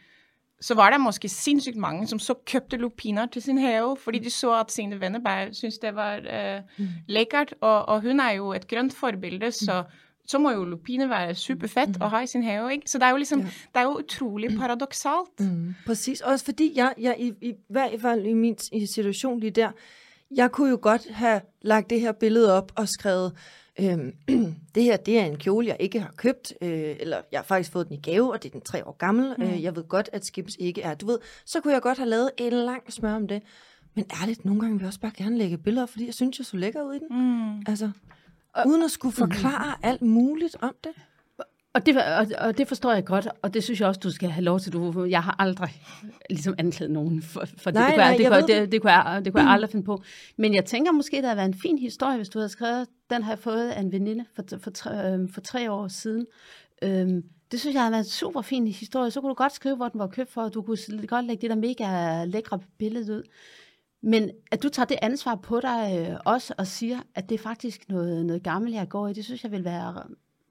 [0.61, 4.29] så var der måske sindssygt mange, som så købte lupiner til sin have, fordi de
[4.29, 6.91] så, at sine venner bare synes det var uh, mm.
[7.07, 9.83] lækkert, og, og hun er jo et grønt forbilde, så
[10.27, 12.01] så må jo lupine være super fedt mm.
[12.01, 12.89] at have i sin have, ikke?
[12.89, 13.45] Så det er jo liksom, ja.
[13.45, 15.39] det er jo utrolig paradoxalt.
[15.39, 15.75] Mm.
[15.85, 19.71] Præcis, også fordi jeg, jeg i, i hvert fald i min i situation lige der,
[20.31, 23.33] jeg kunne jo godt have lagt det her billede op og skrevet,
[23.79, 24.11] øhm,
[24.75, 27.71] det her det er en kjole, jeg ikke har købt, øh, eller jeg har faktisk
[27.71, 29.35] fået den i gave, og det er den tre år gammel.
[29.37, 29.43] Mm.
[29.43, 32.09] Øh, jeg ved godt, at Skims ikke er, du ved, så kunne jeg godt have
[32.09, 33.41] lavet en lang smør om det.
[33.95, 36.45] Men ærligt, nogle gange vil jeg også bare gerne lægge billeder fordi jeg synes, jeg
[36.45, 37.07] så lækker ud i den.
[37.09, 37.63] Mm.
[37.67, 37.91] Altså,
[38.65, 39.89] uden at skulle forklare mm.
[39.89, 40.91] alt muligt om det.
[41.75, 44.29] Og det, og, og det forstår jeg godt, og det synes jeg også, du skal
[44.29, 44.73] have lov til.
[44.73, 45.81] Du, jeg har aldrig
[46.29, 47.73] ligesom anklaget nogen for, for det.
[47.73, 49.51] Nej, det, kunne, nej, jeg, det, kunne, det, det, det, kunne jeg, det kunne jeg
[49.51, 50.03] aldrig finde på.
[50.37, 53.23] Men jeg tænker måske, det havde været en fin historie, hvis du havde skrevet, den
[53.23, 56.25] har jeg fået af en veninde for, for, for, øhm, for tre år siden.
[56.83, 59.11] Øhm, det synes jeg havde været en super fin historie.
[59.11, 61.41] Så kunne du godt skrive, hvor den var købt for, og du kunne godt lægge
[61.41, 63.23] det der mega lækre billede ud.
[64.03, 67.43] Men at du tager det ansvar på dig øh, også og siger, at det er
[67.43, 70.03] faktisk noget, noget gammelt, jeg går i, det synes jeg vil være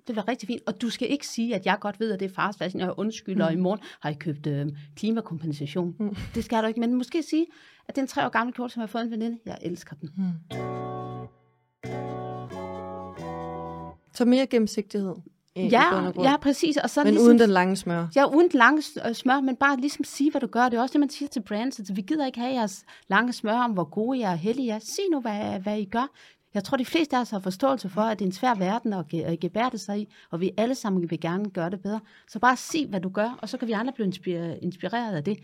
[0.07, 0.63] det var rigtig fint.
[0.67, 2.87] Og du skal ikke sige, at jeg godt ved, at det er fast fashion, og
[2.87, 3.47] jeg undskylder, mm.
[3.47, 5.95] og i morgen har jeg købt øh, klimakompensation.
[5.99, 6.17] Mm.
[6.35, 6.81] Det skal du ikke.
[6.81, 7.47] Men måske sige,
[7.89, 9.39] at det er en tre år gammel kjole, som jeg har fået en veninde.
[9.47, 10.11] Jeg elsker den.
[10.17, 10.31] Mm.
[14.15, 15.15] Så mere gennemsigtighed.
[15.57, 16.77] Ja, ja, præcis.
[16.77, 18.07] Og så men ligesom, uden den lange smør.
[18.17, 20.69] Ja, uden den lange øh, smør, men bare ligesom sige, hvad du gør.
[20.69, 21.79] Det er også det, man siger til brands.
[21.79, 24.75] Altså, vi gider ikke have jeres lange smør om, hvor gode jeg er, heldige jeg
[24.75, 24.79] er.
[24.79, 26.11] Sig nu, hvad, hvad I gør.
[26.55, 28.93] Jeg tror, de fleste af os har forståelse for, at det er en svær verden
[28.93, 32.01] at gebærde sig i, og vi alle sammen vil gerne gøre det bedre.
[32.29, 35.39] Så bare sig, hvad du gør, og så kan vi andre blive inspireret af det.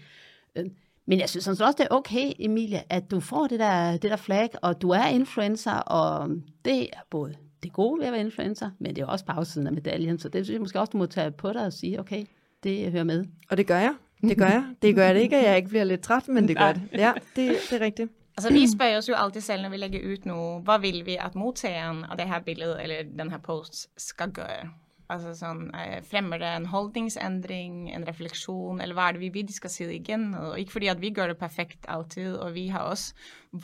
[0.56, 0.64] Øh,
[1.06, 4.16] men jeg synes også, det er okay, Emilie, at du får det der, det der
[4.16, 6.30] flag, og du er influencer, og
[6.64, 9.72] det er både det gode ved at være influencer, men det er også bagsiden af
[9.72, 12.24] medaljen, så det synes jeg måske også, du må tage på dig og sige, okay,
[12.62, 13.24] det hører med.
[13.50, 13.94] Og det gør jeg.
[14.22, 14.64] Det gør jeg.
[14.82, 16.82] Det gør det ikke, at jeg ikke bliver lidt træt, men det gør det.
[16.92, 18.10] Ja, det, det er rigtigt.
[18.36, 21.16] Altså, vi spør oss jo alltid selv når vi legger ut noe, hva vil vi
[21.20, 24.70] at mottakeren av det her bildet eller den her post skal gjøre?
[25.10, 29.48] Altså sånn, eh, Fremmer det en holdningsendring, en refleksjon, eller hva er det vi vil
[29.48, 30.28] de skal si det igjen?
[30.38, 33.14] Og ikke fordi at vi gjør det perfekt alltid, og vi har også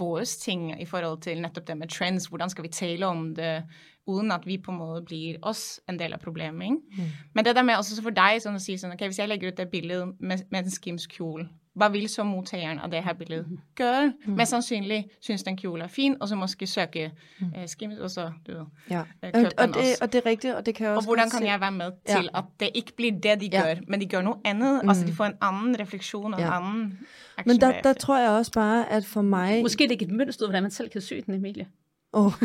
[0.00, 3.61] våre ting i forhold til nettopp det med trends, hvordan skal vi tale om det
[4.07, 6.83] uten at vi på en måte blir oss en del av problemet.
[6.98, 7.14] Mm.
[7.35, 9.50] Men det der med også for deg sånn å si sånn, ok, hvis jeg legger
[9.50, 13.12] ut det bildet med, med en Skims kjole hvad vil så modtageren af det her
[13.12, 13.58] billede mm.
[13.74, 14.12] gøre?
[14.26, 14.32] Mm.
[14.32, 17.46] Mest sandsynligt synes, den kjole er fin, og så måske søge mm.
[17.46, 18.52] uh, skimt, og så du
[18.90, 19.00] ja.
[19.00, 20.98] uh, og, og, det, og det er rigtigt, og det kan også...
[20.98, 22.38] Og hvordan kan jeg være med til, ja.
[22.38, 23.62] at det ikke bliver det, de ja.
[23.62, 24.88] gør, men de gør noget andet, mm.
[24.88, 26.46] altså de får en anden refleksion og ja.
[26.46, 26.98] en anden
[27.36, 27.54] aktion.
[27.54, 29.62] Men der, der tror jeg også bare, at for mig...
[29.62, 31.66] Måske det er ikke et mønster, hvordan man selv kan sy den, Emilie.
[32.12, 32.32] Åh, oh.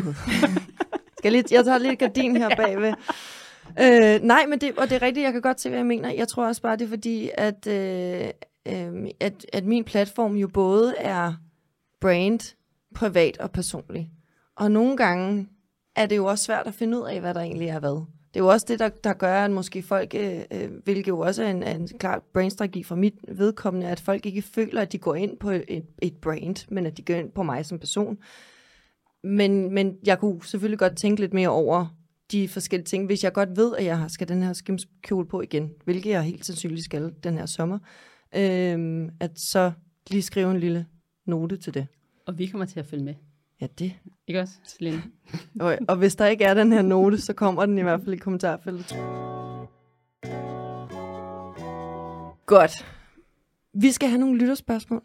[1.17, 2.93] Skal jeg, lige, jeg tager lidt gardin her bagved.
[3.81, 6.11] Øh, nej, men det, og det er rigtigt, jeg kan godt se, hvad jeg mener.
[6.11, 8.29] Jeg tror også bare, det er fordi, at, øh,
[8.67, 11.33] øh, at, at min platform jo både er
[12.01, 12.55] brand,
[12.95, 14.11] privat og personlig.
[14.55, 15.47] Og nogle gange
[15.95, 18.05] er det jo også svært at finde ud af, hvad der egentlig er hvad.
[18.33, 21.19] Det er jo også det, der, der gør, at måske folk, øh, øh hvilket jo
[21.19, 24.97] også er en, en klar brandstrategi for mit vedkommende, at folk ikke føler, at de
[24.97, 28.17] går ind på et, et brand, men at de går ind på mig som person.
[29.23, 31.85] men, men jeg kunne selvfølgelig godt tænke lidt mere over
[32.31, 33.05] de forskellige ting.
[33.05, 36.45] Hvis jeg godt ved, at jeg skal den her skimskjole på igen, hvilket jeg helt
[36.45, 38.10] sandsynligt skal den her sommer, øh,
[39.19, 39.71] at så
[40.09, 40.85] lige skrive en lille
[41.25, 41.87] note til det.
[42.25, 43.15] Og vi kommer til at følge med.
[43.61, 43.93] Ja, det.
[44.27, 45.03] Ikke også, Celine?
[45.59, 48.13] og, og hvis der ikke er den her note, så kommer den i hvert fald
[48.13, 48.95] i kommentarfeltet.
[52.45, 52.85] Godt.
[53.73, 55.03] Vi skal have nogle lytterspørgsmål.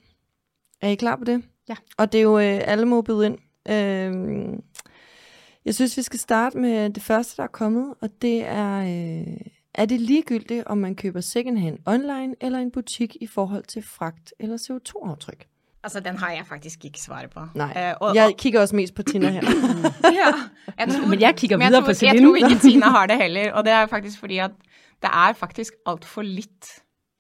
[0.81, 1.45] Er I klar på det?
[1.69, 1.75] Ja.
[1.99, 3.39] Og det er jo øh, alle må byde ind.
[3.69, 4.59] Øh,
[5.65, 9.37] jeg synes, vi skal starte med det første, der er kommet, og det er, øh,
[9.77, 14.35] er det ligegyldigt, om man køber secondhand online eller en butik i forhold til fragt
[14.41, 15.47] eller CO2-aftryk?
[15.83, 17.41] Altså, den har jeg faktisk ikke svaret på.
[17.55, 19.43] Nej, uh, og, jeg kigger også mest på Tina her.
[20.21, 20.33] ja,
[20.79, 22.39] jeg tror, men jeg kigger videre tror, på Celine.
[22.39, 24.51] Jeg tror ikke, Tina har det heller, og det er faktisk fordi, at
[25.03, 26.67] der er faktisk alt for lidt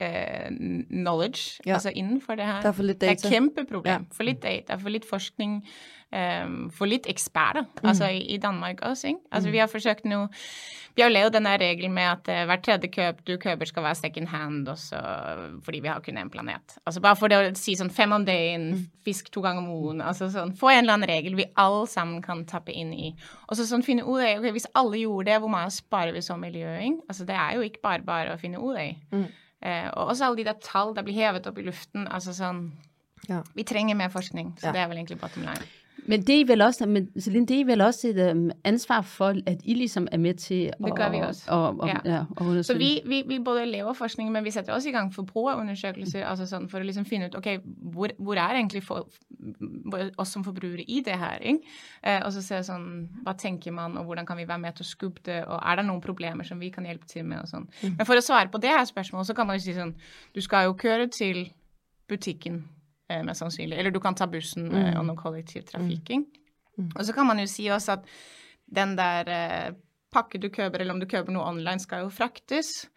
[0.02, 0.56] uh,
[0.90, 1.72] knowledge ja.
[1.72, 2.60] altså inden for det her.
[2.60, 3.12] Der er for lidt data.
[3.14, 3.92] Det er et kæmpe problem.
[3.92, 3.98] Ja.
[4.12, 5.66] For lidt data, for lidt forskning,
[6.12, 7.88] um, for lidt eksperter, mm.
[7.88, 9.18] altså i, i Danmark også, ikke?
[9.32, 9.52] Altså mm.
[9.52, 10.28] vi har forsøgt nu,
[10.96, 13.64] vi har jo lavet den her regel med at uh, hver tredje køb du køber
[13.64, 14.96] skal være second hand, også,
[15.64, 16.78] fordi vi har kun en planet.
[16.86, 18.86] Altså bare for det at sige sådan fem om dagen, mm.
[19.04, 22.22] fisk to gange om ugen, altså sådan, få en eller anden regel vi alle sammen
[22.22, 23.14] kan tappe ind i.
[23.46, 26.20] Og så sådan finde ud af, okay, hvis alle gjorde det, hvor meget sparer vi
[26.20, 26.96] som miljø, ikke?
[27.08, 28.98] Altså det er jo ikke bare bare at finde ud af.
[29.12, 29.26] Mm.
[29.66, 32.72] Uh, og også alle de der tal, der bliver hævet op i luften, altså sådan,
[33.28, 33.40] ja.
[33.54, 34.72] vi trænger mere forskning, så ja.
[34.72, 35.66] det er vel egentlig bottom line.
[36.08, 39.34] Men det er vel også, men Celine, det er vel også et um, ansvar for,
[39.46, 41.50] at I ligesom er med til det gør at, vi også.
[41.50, 41.96] Og, og, ja.
[42.04, 45.14] Ja, og så vi, vi, vi både laver forskning, men vi sætter også i gang
[45.14, 46.30] forbrugerundersøgelser, mm.
[46.30, 49.08] altså sådan for at ligesom finde ud, okay, hvor, hvor er egentlig for,
[50.18, 51.58] os som forbrugere i det her, ikke?
[52.06, 54.82] Uh, og så ser sådan, hvad tænker man, og hvordan kan vi være med til
[54.82, 57.48] at skubbe det, og er der nogle problemer, som vi kan hjælpe til med, og
[57.48, 57.68] sådan.
[57.82, 57.94] Mm.
[57.96, 59.96] Men for at svare på det her spørgsmål, så kan man jo sige sådan,
[60.34, 61.52] du skal jo køre til
[62.08, 62.75] butikken, eh,
[63.22, 63.78] mest sannsynlig.
[63.78, 64.98] Eller du kan ta bussen eh, Mm.
[65.00, 66.26] og noe kollektivtrafikking.
[66.96, 68.04] Og så kan man jo si også at
[68.74, 69.72] den der eh,
[70.12, 72.88] pakke du kjøper, eller om du kjøper noe online, skal jo fraktes.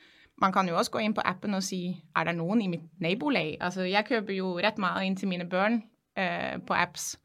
[0.41, 2.87] Man kan jo også gå inn på appen og si er det noen i mitt
[2.99, 3.57] nabolag?
[3.61, 5.81] Altså, jeg kjøper jo rett mat inn til mine barn
[6.15, 7.17] eh, på apps.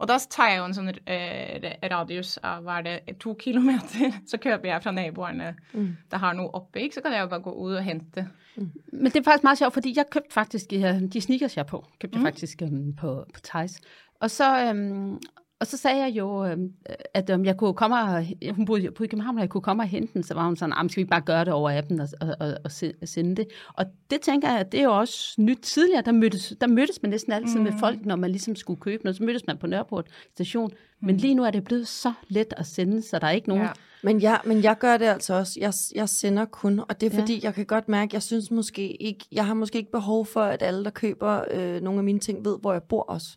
[0.00, 4.14] Og da tar jeg jo en sånn eh, radius av hva er det, to kilometer.
[4.30, 5.90] Så kjøper jeg fra naboerne Mm.
[6.10, 6.80] der har noe oppe.
[6.80, 6.94] Ikke?
[6.94, 8.24] Så kan jeg jo bare gå ud og hente.
[8.56, 11.84] Men det er faktisk meget sjovt, fordi jeg købte faktisk uh, de sneakers, jeg på,
[12.00, 12.24] købte Mm.
[12.24, 13.80] jeg faktisk um, på, på Thijs.
[14.20, 15.20] Og så, um,
[15.60, 16.70] og så sagde jeg jo, um,
[17.14, 19.86] at um, jeg kunne komme og, hun boede, i København, og jeg kunne komme og
[19.88, 21.78] hente den, så var hun sådan, "Ah, men skal vi ikke bare gøre det over
[21.78, 23.46] appen og, og, og, og se- sende det?
[23.74, 25.58] Og det tænker jeg, det er jo også nyt.
[25.62, 27.62] Tidligere, der mødtes, der mødtes man næsten altid mm.
[27.64, 30.70] med folk, når man ligesom skulle købe noget, så mødtes man på Nørreport station.
[31.02, 33.64] Men lige nu er det blevet så let at sende, så der er ikke nogen...
[33.64, 33.70] Ja.
[34.02, 35.58] Men jeg, men jeg gør det altså også.
[35.60, 37.22] Jeg, jeg sender kun, og det er Ja.
[37.22, 40.40] fordi, jeg kan godt mærke, jeg synes måske ikke, jeg har måske ikke behov for,
[40.40, 43.28] at alle, der køber øh, nogle af mine ting, ved, hvor jeg bor også.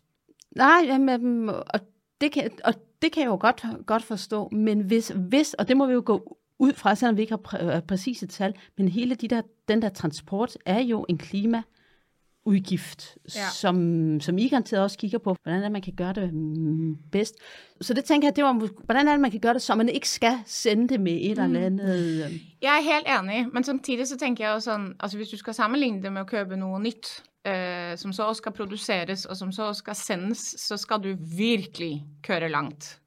[0.56, 1.80] Nej, jamen, og,
[2.24, 5.76] det kan, og det kan jeg jo godt, godt forstå, men hvis, hvis, og det
[5.76, 8.88] må vi jo gå ud fra, selvom vi ikke har præ- øh, præcise tal, men
[8.88, 13.40] hele de der, den der transport er jo en klimaudgift, Ja.
[13.40, 13.48] ja.
[13.52, 17.34] som, som I garanteret også kigger på, hvordan er man kan gøre det mm, bedst.
[17.80, 18.52] Så det tænker jeg, det var,
[18.84, 21.30] hvordan er det, man kan gøre det, så man ikke skal sende det med et
[21.30, 22.24] eller andet.
[22.26, 22.32] øh,
[22.62, 25.54] Jeg er helt enig, men samtidig så tenker jeg jo sånn Altså hvis du skal
[25.54, 29.70] sammenligne det med å kjøpe noe nytt, eh, som så skal produseres, og som så
[29.76, 32.98] skal sendes, så skal du virkelig køre langt.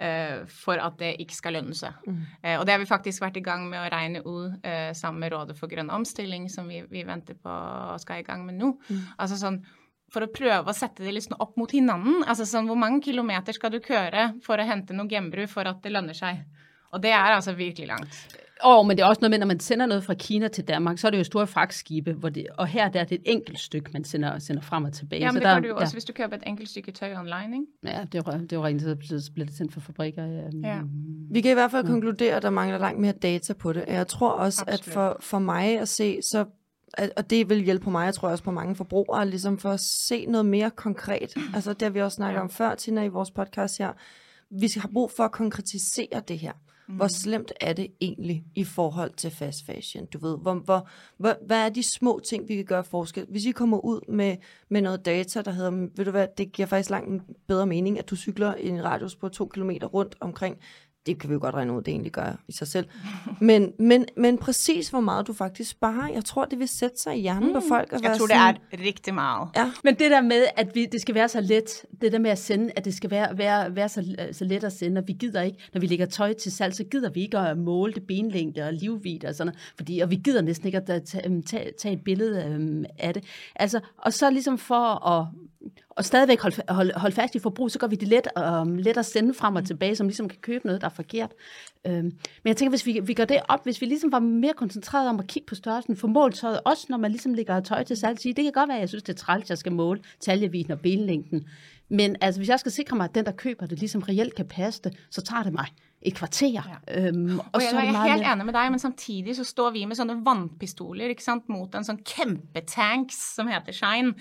[0.00, 1.92] eh, for at det ikke skal lønne seg.
[2.42, 5.20] Eh, og det har vi faktisk vært i gang med å regne ut eh, sammen
[5.20, 8.56] med Rådet for grønn omstilling, som vi, vi venter på og skal i gang med
[8.60, 8.72] nå.
[9.18, 9.60] Altså sånn,
[10.10, 12.24] for å prøve å sette det liksom opp mot hinanden.
[12.26, 15.82] Altså sånn, hvor mange kilometer skal du køre for å hente noe genbruk for at
[15.84, 16.40] det lønner seg?
[16.90, 18.16] Og det er altså virkelig langt.
[18.62, 20.98] Og, men det er også noget med, når man sender noget fra Kina til Danmark,
[20.98, 23.58] så er det jo store fragtskibe, hvor det, og her der er det et enkelt
[23.58, 25.22] stykke, man sender, sender frem og tilbage.
[25.22, 25.80] Ja, så men det der, gør du jo ja.
[25.80, 27.96] også, hvis du køber et enkelt stykke tøj online, ikke?
[27.96, 28.96] Ja, det er jo, det er jo rent, så
[29.34, 30.24] bliver- det sendt fra fabrikker.
[30.26, 30.68] Ja.
[30.68, 30.80] Ja.
[31.30, 33.84] Vi kan i hvert fald konkludere, at der mangler langt mere data på det.
[33.84, 34.86] Og Jeg tror også, Absolut.
[34.88, 36.44] at for, for mig at se, så
[37.16, 39.80] og det vil hjælpe på mig, jeg tror også på mange forbrugere, ligesom for at
[39.80, 41.34] se noget mere konkret.
[41.54, 42.42] Altså det har vi også snakket Ja.
[42.42, 43.92] om før, Tina, i vores podcast her.
[44.60, 46.52] Vi skal have brug for at konkretisere det her.
[46.90, 46.96] Mm.
[46.96, 50.06] Hvor slemt er det egentlig i forhold til fast fashion?
[50.06, 53.26] Du ved, hvor, hvor, hvor, hvad er de små ting, vi kan gøre forskel?
[53.28, 54.36] Hvis I kommer ud med,
[54.68, 58.10] med noget data, der hedder, ved du hvad, det giver faktisk langt bedre mening, at
[58.10, 60.56] du cykler i en radius på to kilometer rundt omkring.
[61.06, 62.86] Det kan vi jo godt regne ud, det egentlig gør i sig selv.
[63.40, 67.16] Men, men, men præcis hvor meget du faktisk sparer, jeg tror, det vil sætte sig
[67.16, 67.92] i hjernen på folk.
[67.92, 69.48] Og Jeg være tror, det er rigtig meget.
[69.56, 72.30] Ja, Men det der med, at vi, det skal være så let, det der med
[72.30, 75.12] at sende, at det skal være, være, være så, så let at sende, og vi
[75.12, 78.06] gider ikke, når vi lægger tøj til salg, så gider vi ikke at måle det
[78.06, 81.72] benlængde og livvidde og sådan noget, fordi, og vi gider næsten ikke at tage, tage,
[81.78, 83.24] tage et billede øhm, af det.
[83.56, 85.26] Altså, og så ligesom for at
[85.90, 88.28] og stadigvæk holde hold, hold fast i forbrug, så gør vi det let,
[88.60, 91.32] um, let at sende frem og tilbage, som ligesom kan købe noget, der er forkert.
[91.88, 92.14] Um, men
[92.44, 95.18] jeg tænker, hvis vi, vi gør det op, hvis vi ligesom var mere koncentreret om
[95.18, 98.34] at kigge på størrelsen, for måltøjet, også når man ligesom lægger tøj til salg, sige,
[98.34, 100.80] det kan godt være, at jeg synes, det er træls, jeg skal måle taljeviden og
[100.80, 101.46] benlængden.
[101.88, 104.46] Men altså, hvis jeg skal sikre mig, at den, der køber det, ligesom reelt kan
[104.46, 105.66] passe det, så tager det mig
[106.00, 106.54] et kvarter.
[106.54, 106.78] Ja.
[107.10, 109.98] Um, og, og jeg er helt enig med dig, men samtidig så står vi med
[109.98, 114.14] sånne vannpistoler ikke sant, mot en sånn kjempetanks som heter Shine,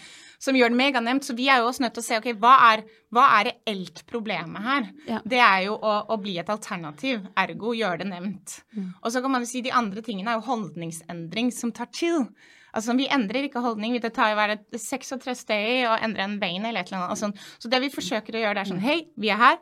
[0.43, 1.23] som gjør det meganemt.
[1.23, 4.03] Så vi er jo også nødt til å se ok, hva er, hva er reelt
[4.11, 4.91] problemet her.
[5.07, 5.23] Ja.
[5.23, 8.59] Det er jo å, å, bli et alternativ, ergo gjøre det nemt.
[8.75, 8.91] Mm.
[8.99, 12.27] Og så kan man jo si de andre tingene er jo holdningsendring som tar tid.
[12.75, 13.95] Altså, Vi endrer ikke holdning.
[14.01, 17.15] Det tar jo bare 36 steg å endre en bein eller et eller annet.
[17.15, 19.57] Altså, så det vi forsøker å gjøre, det er sånn Hei, vi er her.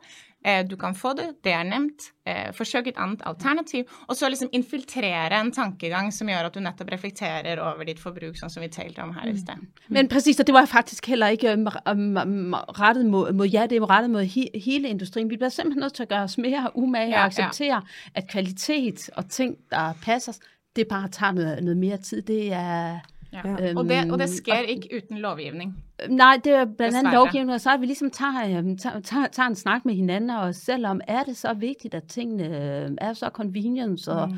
[0.46, 2.12] Eh, du kan få det, det er nemt.
[2.26, 3.84] Eh, forsøk et annet alternativ.
[4.06, 8.38] Og så liksom infiltrere en tankegang som gjør at du nettopp reflekterer over ditt forbruk,
[8.38, 9.58] sånn som vi talte om her i sted.
[9.58, 9.88] Mm.
[9.96, 13.80] Men præcis, og det var faktisk heller ikke um, um, rettet mod, mod jer, det
[13.82, 15.30] var rettet mod he, hele industrien.
[15.30, 17.80] Vi bliver simpelthen nødt til at gøre os mere umage ja, og acceptere, ja.
[18.14, 20.32] at kvalitet og ting, der passer,
[20.76, 22.22] det bare tager noget, noget mere tid.
[22.22, 22.98] Det er...
[23.32, 23.68] Ja.
[23.68, 25.84] Øhm, og, det, og det sker ikke uden lovgivning?
[26.08, 29.26] Nej, det er blandt andet lovgivning, og så er vi ligesom tager, øhm, tager, tager,
[29.26, 33.12] tager en snak med hinanden, og selvom er det så vigtigt, at tingene øh, er
[33.12, 34.36] så convenience og, mm.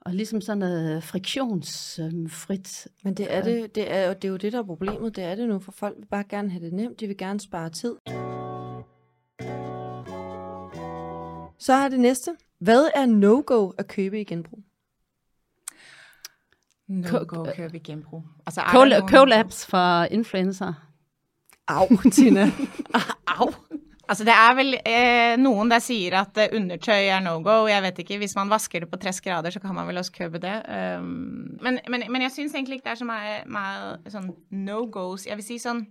[0.00, 2.88] og ligesom sådan noget friktionsfrit.
[3.04, 5.16] Men det er, det, det, er, det er jo det, der er problemet.
[5.16, 7.00] Det er det nu, for folk vil bare gerne have det nemt.
[7.00, 7.94] De vil gerne spare tid.
[11.58, 12.30] Så er det næste.
[12.58, 14.62] Hvad er no-go at købe i genbrug?
[16.90, 18.24] No-go at købe i genbrug.
[18.46, 18.64] Altså,
[19.08, 20.74] collabs for influencer.
[21.68, 22.50] Au, Tina.
[23.38, 23.52] Au.
[24.10, 27.68] Altså, det er vel eh, noen der sier at eh, undertøy er no go.
[27.70, 30.16] Jeg vet ikke, Hvis man vasker det på 30 grader, så kan man vel også
[30.16, 30.56] kjøpe det.
[30.66, 34.82] Um, men, men, men, jeg syns egentlig ikke det er så mye, mye sånn no
[34.90, 35.28] goes.
[35.30, 35.86] Jeg vil si sånn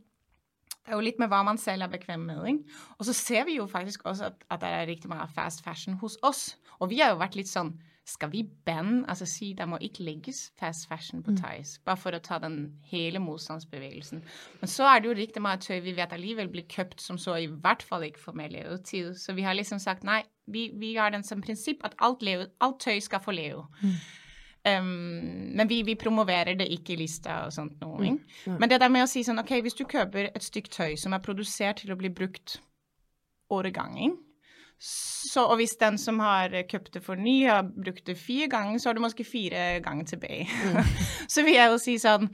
[0.89, 2.43] det er jo litt med hva man selv er bekvem med.
[2.49, 2.77] Ikke?
[2.97, 5.99] Og så ser vi jo faktisk også at, at det er riktig mye fast fashion
[6.01, 6.57] hos oss.
[6.81, 7.75] Og vi har jo vært litt sånn
[8.09, 11.83] skal vi bande, altså si der må ikke legges fast fashion på Thais, mm.
[11.85, 12.57] bare for å ta den
[12.89, 14.23] hele motstandsbevegelsen.
[14.61, 17.37] Men så er det jo riktig mye tøy vi vet alligevel blir kjøpt som så
[17.39, 19.13] i hvert fall ikke får mer levetid.
[19.19, 22.49] Så vi har liksom sagt nei, vi, vi har den som prinsipp at alt, leve,
[22.65, 23.67] alt tøy skal få leve.
[23.83, 23.99] Mm.
[24.67, 24.87] Um,
[25.55, 28.01] men vi, vi, promoverer det ikke i lista og sånt noe.
[28.01, 28.17] Mm.
[28.45, 28.57] Mm.
[28.59, 31.15] Men det der med å si sånn, ok, hvis du kjøper et stykke tøy som
[31.15, 32.57] er produsert til å bli brukt
[33.49, 34.17] åregangen,
[34.79, 38.77] så, og hvis den som har kjøpt det for ny, har brukt det fire ganger,
[38.79, 40.47] så har du måske fire ganger tilbake.
[40.65, 40.83] Mm.
[41.33, 42.29] så vil jeg jo si sånn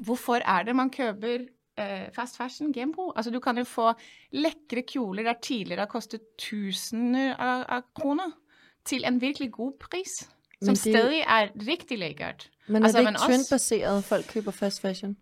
[0.00, 1.42] Hvorfor er det man kjøper
[1.78, 3.12] eh, fast fashion genbruk?
[3.18, 3.90] Altså, du kan jo få
[4.32, 8.30] lekre kjoler der tidligere har kostet tusener av, av kroner,
[8.86, 10.22] til en virkelig god pris.
[10.62, 12.48] Som det, stadig er riktig lekkert.
[12.68, 15.16] Men er altså, det ikke trendbaseret, folk køber fast fashion?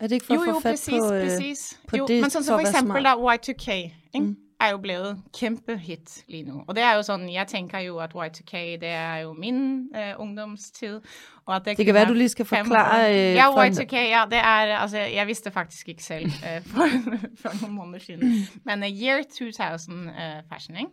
[0.00, 1.80] Er det ikke for jo, at få fat præcis, på, øh, præcis.
[1.88, 3.70] på jo, det, men sådan så for, for eksempel der Y2K,
[4.14, 4.26] ikke?
[4.26, 6.64] Mm er jo blevet kæmpe hit lige nu.
[6.66, 10.14] Og det er jo sådan, jeg tænker jo, at Y2K, det er jo min øh,
[10.18, 11.00] ungdomstid.
[11.46, 13.10] Og at det, det kan være, du lige skal forklare.
[13.10, 16.86] Øh, ja, Y2K, ja, det er, altså, jeg vidste faktisk ikke selv øh, for,
[17.36, 18.48] for nogle måneder siden.
[18.64, 20.14] Men uh, Year 2000 uh,
[20.52, 20.90] fashion, ikke?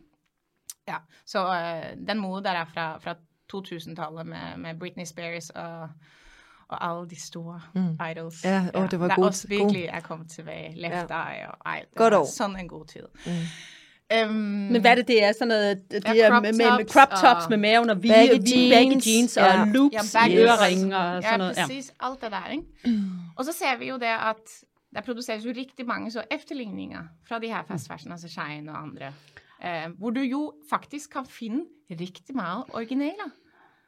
[0.88, 3.15] Ja, så uh, den mode der er fra, fra
[3.54, 5.89] 2000-tallet med, med Britney Spears og
[6.67, 7.97] og alle de store mm.
[8.12, 8.43] idols.
[8.43, 10.75] Ja, og det var der god, også virkelig er kommet tilbage.
[10.75, 10.99] Left ja.
[10.99, 12.25] Eye og ej, det Godt var år.
[12.25, 13.04] sådan en god tid.
[13.25, 13.32] Mm.
[14.13, 15.32] Um, men hvad er det, det er?
[15.32, 18.01] Sådan noget, det ja, er crop med, med, med crop tops og med maven og
[18.01, 19.65] baggy jeans, baggy jeans og ja.
[19.65, 21.58] loops ja, i øreringe og sådan ja, noget.
[21.58, 21.93] Ja, præcis.
[21.99, 22.63] Alt det der, ikke?
[22.86, 23.10] Mm.
[23.36, 24.36] Og så ser vi jo det, at
[24.95, 28.82] der produceres jo rigtig mange så efterligninger fra de her fast fashion, altså Shine og
[28.82, 29.13] andre,
[29.65, 33.30] uh, hvor du jo faktisk kan finde rigtig meget originaler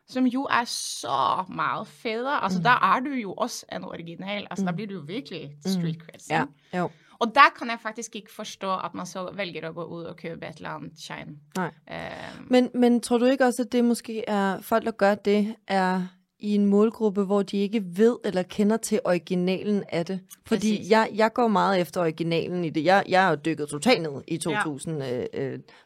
[0.10, 2.44] som jo er så meget federe.
[2.44, 2.64] Altså, mm.
[2.64, 4.48] der er du jo også en original.
[4.50, 4.66] Altså, mm.
[4.66, 6.20] der bliver du virkelig street cred.
[6.30, 6.46] Ja,
[6.80, 6.90] jo.
[7.20, 10.16] Og der kan jeg faktisk ikke forstå, at man så vælger at gå ud og
[10.16, 11.38] købe et eller andet shine.
[11.58, 11.72] Nej.
[11.88, 15.56] Um, men, men tror du ikke også, at det måske er, folk der gør det,
[15.68, 16.08] er
[16.40, 20.20] i en målgruppe, hvor de ikke ved eller kender til originalen af det.
[20.46, 22.84] Fordi jeg, jeg går meget efter originalen i det.
[22.84, 25.24] Jeg, jeg er jo dykket totalt ned i 2000-viben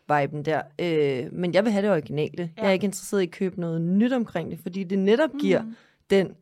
[0.07, 0.23] ja.
[0.39, 0.61] øh, der.
[0.79, 2.51] Øh, men jeg vil have det originale.
[2.57, 2.61] Ja.
[2.61, 5.61] Jeg er ikke interesseret i at købe noget nyt omkring det, fordi det netop giver
[5.61, 5.75] mm.
[6.09, 6.35] den,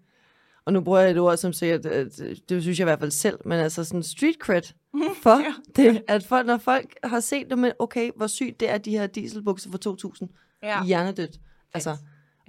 [0.66, 3.12] og nu bruger jeg et ord, som siger, at, det synes jeg i hvert fald
[3.12, 4.62] selv, men altså sådan street cred
[5.24, 5.54] for ja.
[5.76, 8.92] det, at folk, når folk har set det med, okay, hvor sygt det er, de
[8.92, 10.30] her dieselbukser for 2000
[10.64, 10.84] ja.
[10.84, 11.40] hjernedødt.
[11.74, 11.98] Altså,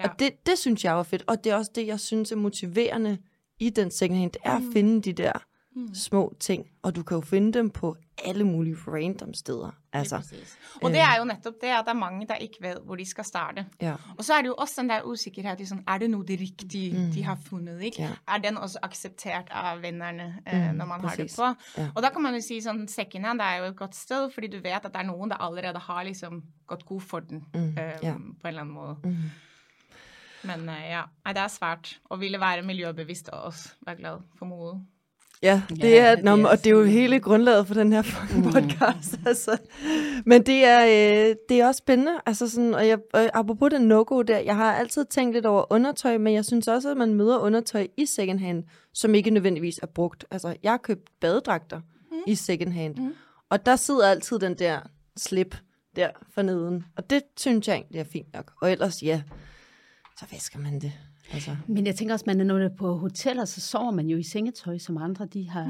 [0.01, 0.09] Ja.
[0.09, 2.37] Og det, det synes jeg var fedt, og det er også det, jeg synes er
[2.37, 3.19] motiverende
[3.59, 4.67] i den second hand, det er mm.
[4.67, 5.33] at finde de der
[5.77, 5.95] mm.
[5.95, 9.71] små ting, og du kan jo finde dem på alle mulige random steder.
[9.93, 10.17] Altså,
[10.83, 13.05] og det er jo netop det, at der er mange, der ikke ved, hvor de
[13.05, 13.67] skal starte.
[13.83, 13.95] Ja.
[14.19, 17.07] Og så er det jo også den der usikkerhed sådan, er det nu det rigtige,
[17.07, 17.13] mm.
[17.13, 18.03] de har fundet, ikke?
[18.03, 18.11] Ja.
[18.29, 21.37] Er den også accepteret af vennerne, øh, mm, når man præcis.
[21.37, 21.81] har det på?
[21.81, 21.89] Ja.
[21.95, 24.47] Og der kan man jo sige sådan, second hand er jo et godt sted, fordi
[24.47, 27.69] du ved, at der er nogen, der allerede har liksom gått god for den, mm.
[27.69, 28.13] øh, ja.
[28.13, 28.97] på en eller anden måde.
[29.05, 29.17] Mm.
[30.43, 34.18] Men uh, ja, Ej, det er svært at ville være miljøbevidst og også være glad
[34.38, 34.80] for mode.
[35.43, 38.03] Ja, det er, ja, nå, og det er jo hele grundlaget for den her
[38.34, 38.43] mm.
[38.53, 39.18] podcast.
[39.18, 39.26] Mm.
[39.26, 39.59] Altså.
[40.26, 42.12] Men det er, øh, det er også spændende.
[42.26, 45.72] Altså sådan, og jeg, og apropos den no der, jeg har altid tænkt lidt over
[45.72, 48.64] undertøj, men jeg synes også, at man møder undertøj i secondhand,
[48.95, 50.24] som ikke nødvendigvis er brugt.
[50.30, 51.80] Altså, jeg har købt badedragter
[52.11, 52.16] mm.
[52.26, 53.14] i secondhand, mm.
[53.51, 54.80] og der sidder altid den der
[55.16, 55.57] slip
[55.97, 56.84] der forneden.
[56.97, 58.53] Og det synes jeg egentlig er fint nok.
[58.61, 59.22] Og ellers, ja,
[60.21, 60.93] så vasker man det.
[61.33, 61.57] Altså.
[61.66, 64.23] Men jeg tænker også, man når man er på hoteller, så sover man jo i
[64.23, 65.64] sengetøj, som andre de har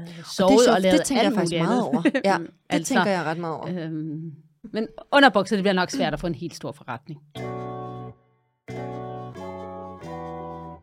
[0.00, 0.24] mm.
[0.36, 2.02] sovet og, det, og lavet Det tænker jeg faktisk meget over.
[2.24, 3.68] Ja, det altså, tænker jeg ret meget over.
[3.68, 4.32] Øhm,
[4.72, 7.20] men underbukser, det bliver nok svært at få en helt stor forretning.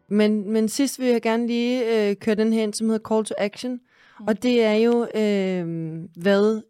[0.10, 3.26] Men, men sidst vil jeg gerne lige øh, køre den her ind, som hedder Call
[3.26, 3.72] to Action.
[4.20, 4.28] Mm.
[4.28, 6.62] Og det er jo, øh, hvad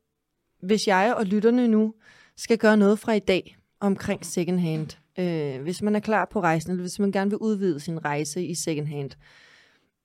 [0.61, 1.93] hvis jeg og lytterne nu
[2.37, 6.41] skal gøre noget fra i dag omkring second hand, øh, hvis man er klar på
[6.41, 9.11] rejsen, eller hvis man gerne vil udvide sin rejse i second hand,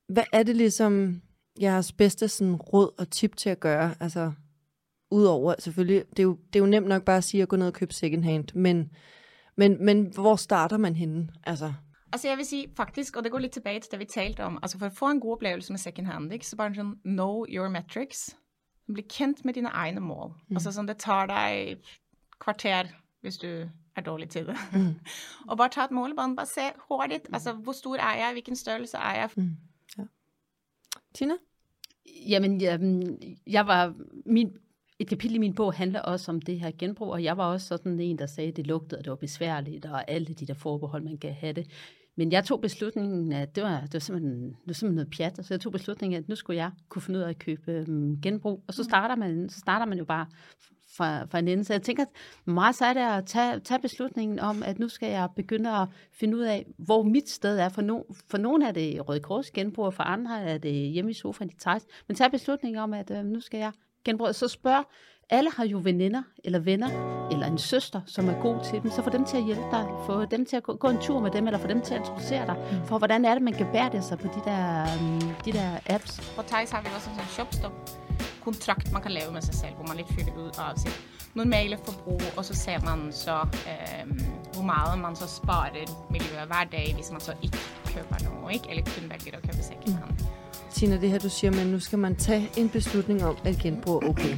[0.08, 1.22] hvad er det ligesom
[1.60, 3.94] jeres bedste sådan, råd og tip til at gøre?
[4.00, 4.32] Altså,
[5.10, 7.56] udover selvfølgelig, det er, jo, det er jo nemt nok bare at sige at gå
[7.56, 8.90] ned og købe second hand, men,
[9.56, 11.28] men, men hvor starter man henne?
[11.44, 11.72] Altså,
[12.12, 14.58] Altså jeg vil sige faktisk, og det går lidt tilbage til det vi talte om,
[14.62, 17.44] altså for at få en god oplevelse med second hand, ikke, så bare sådan know
[17.48, 18.36] your metrics.
[18.94, 20.32] Bli kent med dine egne mål.
[20.48, 20.56] Mm.
[20.56, 21.76] Altså sådan, det tager dig
[22.40, 22.84] kvarter,
[23.20, 24.56] hvis du er dårlig til det.
[24.72, 24.94] Mm.
[25.48, 27.34] og bare tage et målebånd, bare se hurtigt, mm.
[27.34, 29.30] altså hvor stor er jeg, hvilken størrelse er jeg.
[29.36, 29.56] Mm.
[29.98, 30.02] Ja.
[31.14, 31.34] Tina?
[32.28, 32.80] Jamen, jeg,
[33.46, 33.94] jeg var,
[34.26, 34.52] min,
[34.98, 37.66] et kapitel i min bog handler også om det her genbrug, og jeg var også
[37.66, 40.54] sådan en, der sagde, at det lugtede, og det var besværligt, og alle de der
[40.54, 41.66] forbehold, man kan have det.
[42.16, 45.46] Men jeg tog beslutningen, at det var, det var, simpelthen, det var simpelthen noget pjat,
[45.46, 48.20] så jeg tog beslutningen, at nu skulle jeg kunne finde ud af at købe um,
[48.20, 48.64] genbrug.
[48.68, 48.88] Og så mm.
[48.88, 50.26] starter man, så starter man jo bare
[50.96, 51.64] fra, fra en ende.
[51.64, 52.04] Så jeg tænker,
[52.44, 56.36] meget så er at tage, tage beslutningen om, at nu skal jeg begynde at finde
[56.36, 57.68] ud af, hvor mit sted er.
[57.68, 61.10] For, no, for nogle er det Røde Kors genbrug, og for andre er det hjemme
[61.10, 61.86] i sofaen i Thijs.
[62.08, 63.72] Men tage beslutningen om, at uh, nu skal jeg
[64.04, 64.34] genbrug.
[64.34, 64.84] Så spørg
[65.30, 66.88] alle har jo veninder eller venner,
[67.32, 69.86] eller en søster, som er god til dem, så få dem til at hjælpe dig,
[70.06, 72.00] få dem til at gå, gå en tur med dem, eller få dem til at
[72.00, 72.86] introducere dig, mm.
[72.86, 75.70] for hvordan er det, man kan bære det sig på de der, um, de der
[75.86, 76.32] apps.
[76.36, 77.99] På Thais har vi også en shopstop
[78.44, 81.00] kontrakt, man kan lave med sig selv, hvor man lidt fylder ud af sit
[81.34, 83.36] normale forbrug, og så ser man så,
[83.70, 84.20] øh,
[84.52, 88.66] hvor meget man så sparer miljøet hver dag, hvis man så ikke køber noget, ikke?
[88.70, 90.10] eller kun vælger at købe second hand.
[90.10, 90.26] Mm.
[90.72, 94.08] Tina, det her du siger, men nu skal man tage en beslutning om at genbruge
[94.08, 94.36] okay.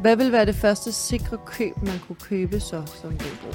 [0.00, 3.54] Hvad vil være det første sikre køb, man kunne købe så som genbrug?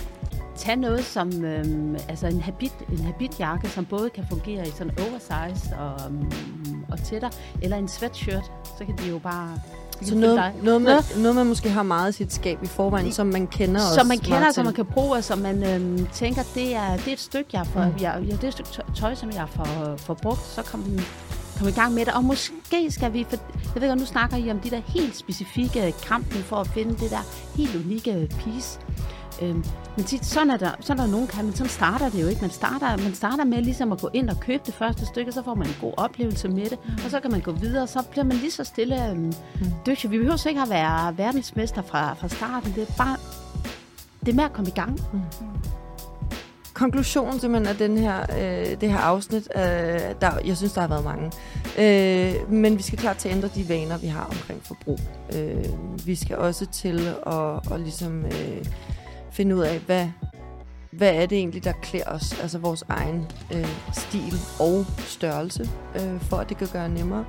[0.58, 4.94] Tag noget som øhm, altså en, habit, en habitjakke, som både kan fungere i sådan
[5.00, 6.32] oversize og, um,
[6.92, 7.30] og tætter,
[7.62, 9.60] eller en sweatshirt, så kan de jo bare
[10.02, 13.28] så noget, noget, man, noget, man måske har meget i sit skab i forvejen, som
[13.28, 13.96] man kender også.
[13.96, 17.08] Som man kender, som man kan bruge, og som man øhm, tænker, det er, det
[17.08, 18.02] er et stykke, jeg får, mm.
[18.02, 21.00] jeg, ja, det er et stykke tøj, som jeg får, får brugt, så man
[21.58, 22.14] komme i gang med det.
[22.14, 23.38] Og måske skal vi, for
[23.74, 26.92] jeg ved godt, nu snakker I om de der helt specifikke kampen for at finde
[26.92, 28.80] det der helt unikke piece.
[29.42, 29.66] Øhm,
[29.96, 32.28] men tit, sådan er der, sådan er der nogen kan, men sådan starter det jo
[32.28, 32.42] ikke.
[32.42, 35.44] Man starter, man starter med ligesom at gå ind og købe det første stykke, så
[35.44, 36.94] får man en god oplevelse med det, mm.
[37.06, 39.34] og så kan man gå videre, og så bliver man lige så stille øhm, mm.
[39.86, 40.12] dygtig.
[40.12, 42.74] Vi behøver så ikke at være verdensmester fra, fra starten.
[42.76, 43.18] Det er bare,
[44.20, 45.00] det er med at komme i gang.
[45.14, 45.22] Mm
[46.76, 49.62] konklusionen simpelthen af den her, øh, det her afsnit, øh,
[50.22, 51.32] der, jeg synes, der har været mange.
[51.78, 55.00] Øh, men vi skal klart til at ændre de vaner, vi har omkring forbrug.
[55.36, 55.66] Øh,
[56.06, 58.66] vi skal også til at, at ligesom, øh,
[59.36, 60.08] finde ud af, hvad,
[60.92, 66.22] hvad er det egentlig, der klæder os, altså vores egen øh, stil og størrelse, øh,
[66.22, 67.26] for at det kan gøre nemmere.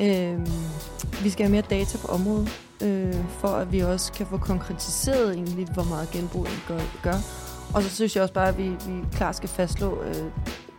[0.00, 0.46] Øh,
[1.22, 2.48] vi skal have mere data på området,
[2.82, 7.18] øh, for at vi også kan få konkretiseret egentlig, hvor meget genbrug vi gør, gør
[7.74, 10.24] og så synes jeg også bare, at vi, vi klart skal fastslå øh,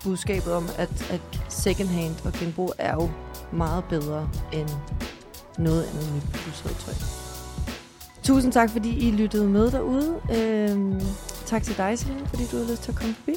[0.03, 3.09] budskabet om, at, at second hand og genbrug er jo
[3.51, 4.69] meget bedre end
[5.57, 7.20] noget andet nyt husholdtøj.
[8.23, 10.19] Tusind tak, fordi I lyttede med derude.
[10.35, 11.01] Øhm,
[11.45, 13.33] tak til dig, Selina, fordi du har lyst til at komme forbi.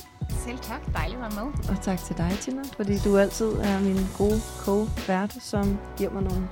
[0.47, 0.81] Selv tak.
[0.95, 1.53] Dejligt at være med.
[1.69, 6.23] Og tak til dig, Tina, fordi du altid er min gode co-vært, som giver mig
[6.23, 6.49] nogle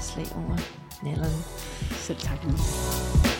[0.00, 0.56] slag over
[1.02, 1.42] nallerne.
[1.90, 3.37] Selv tak.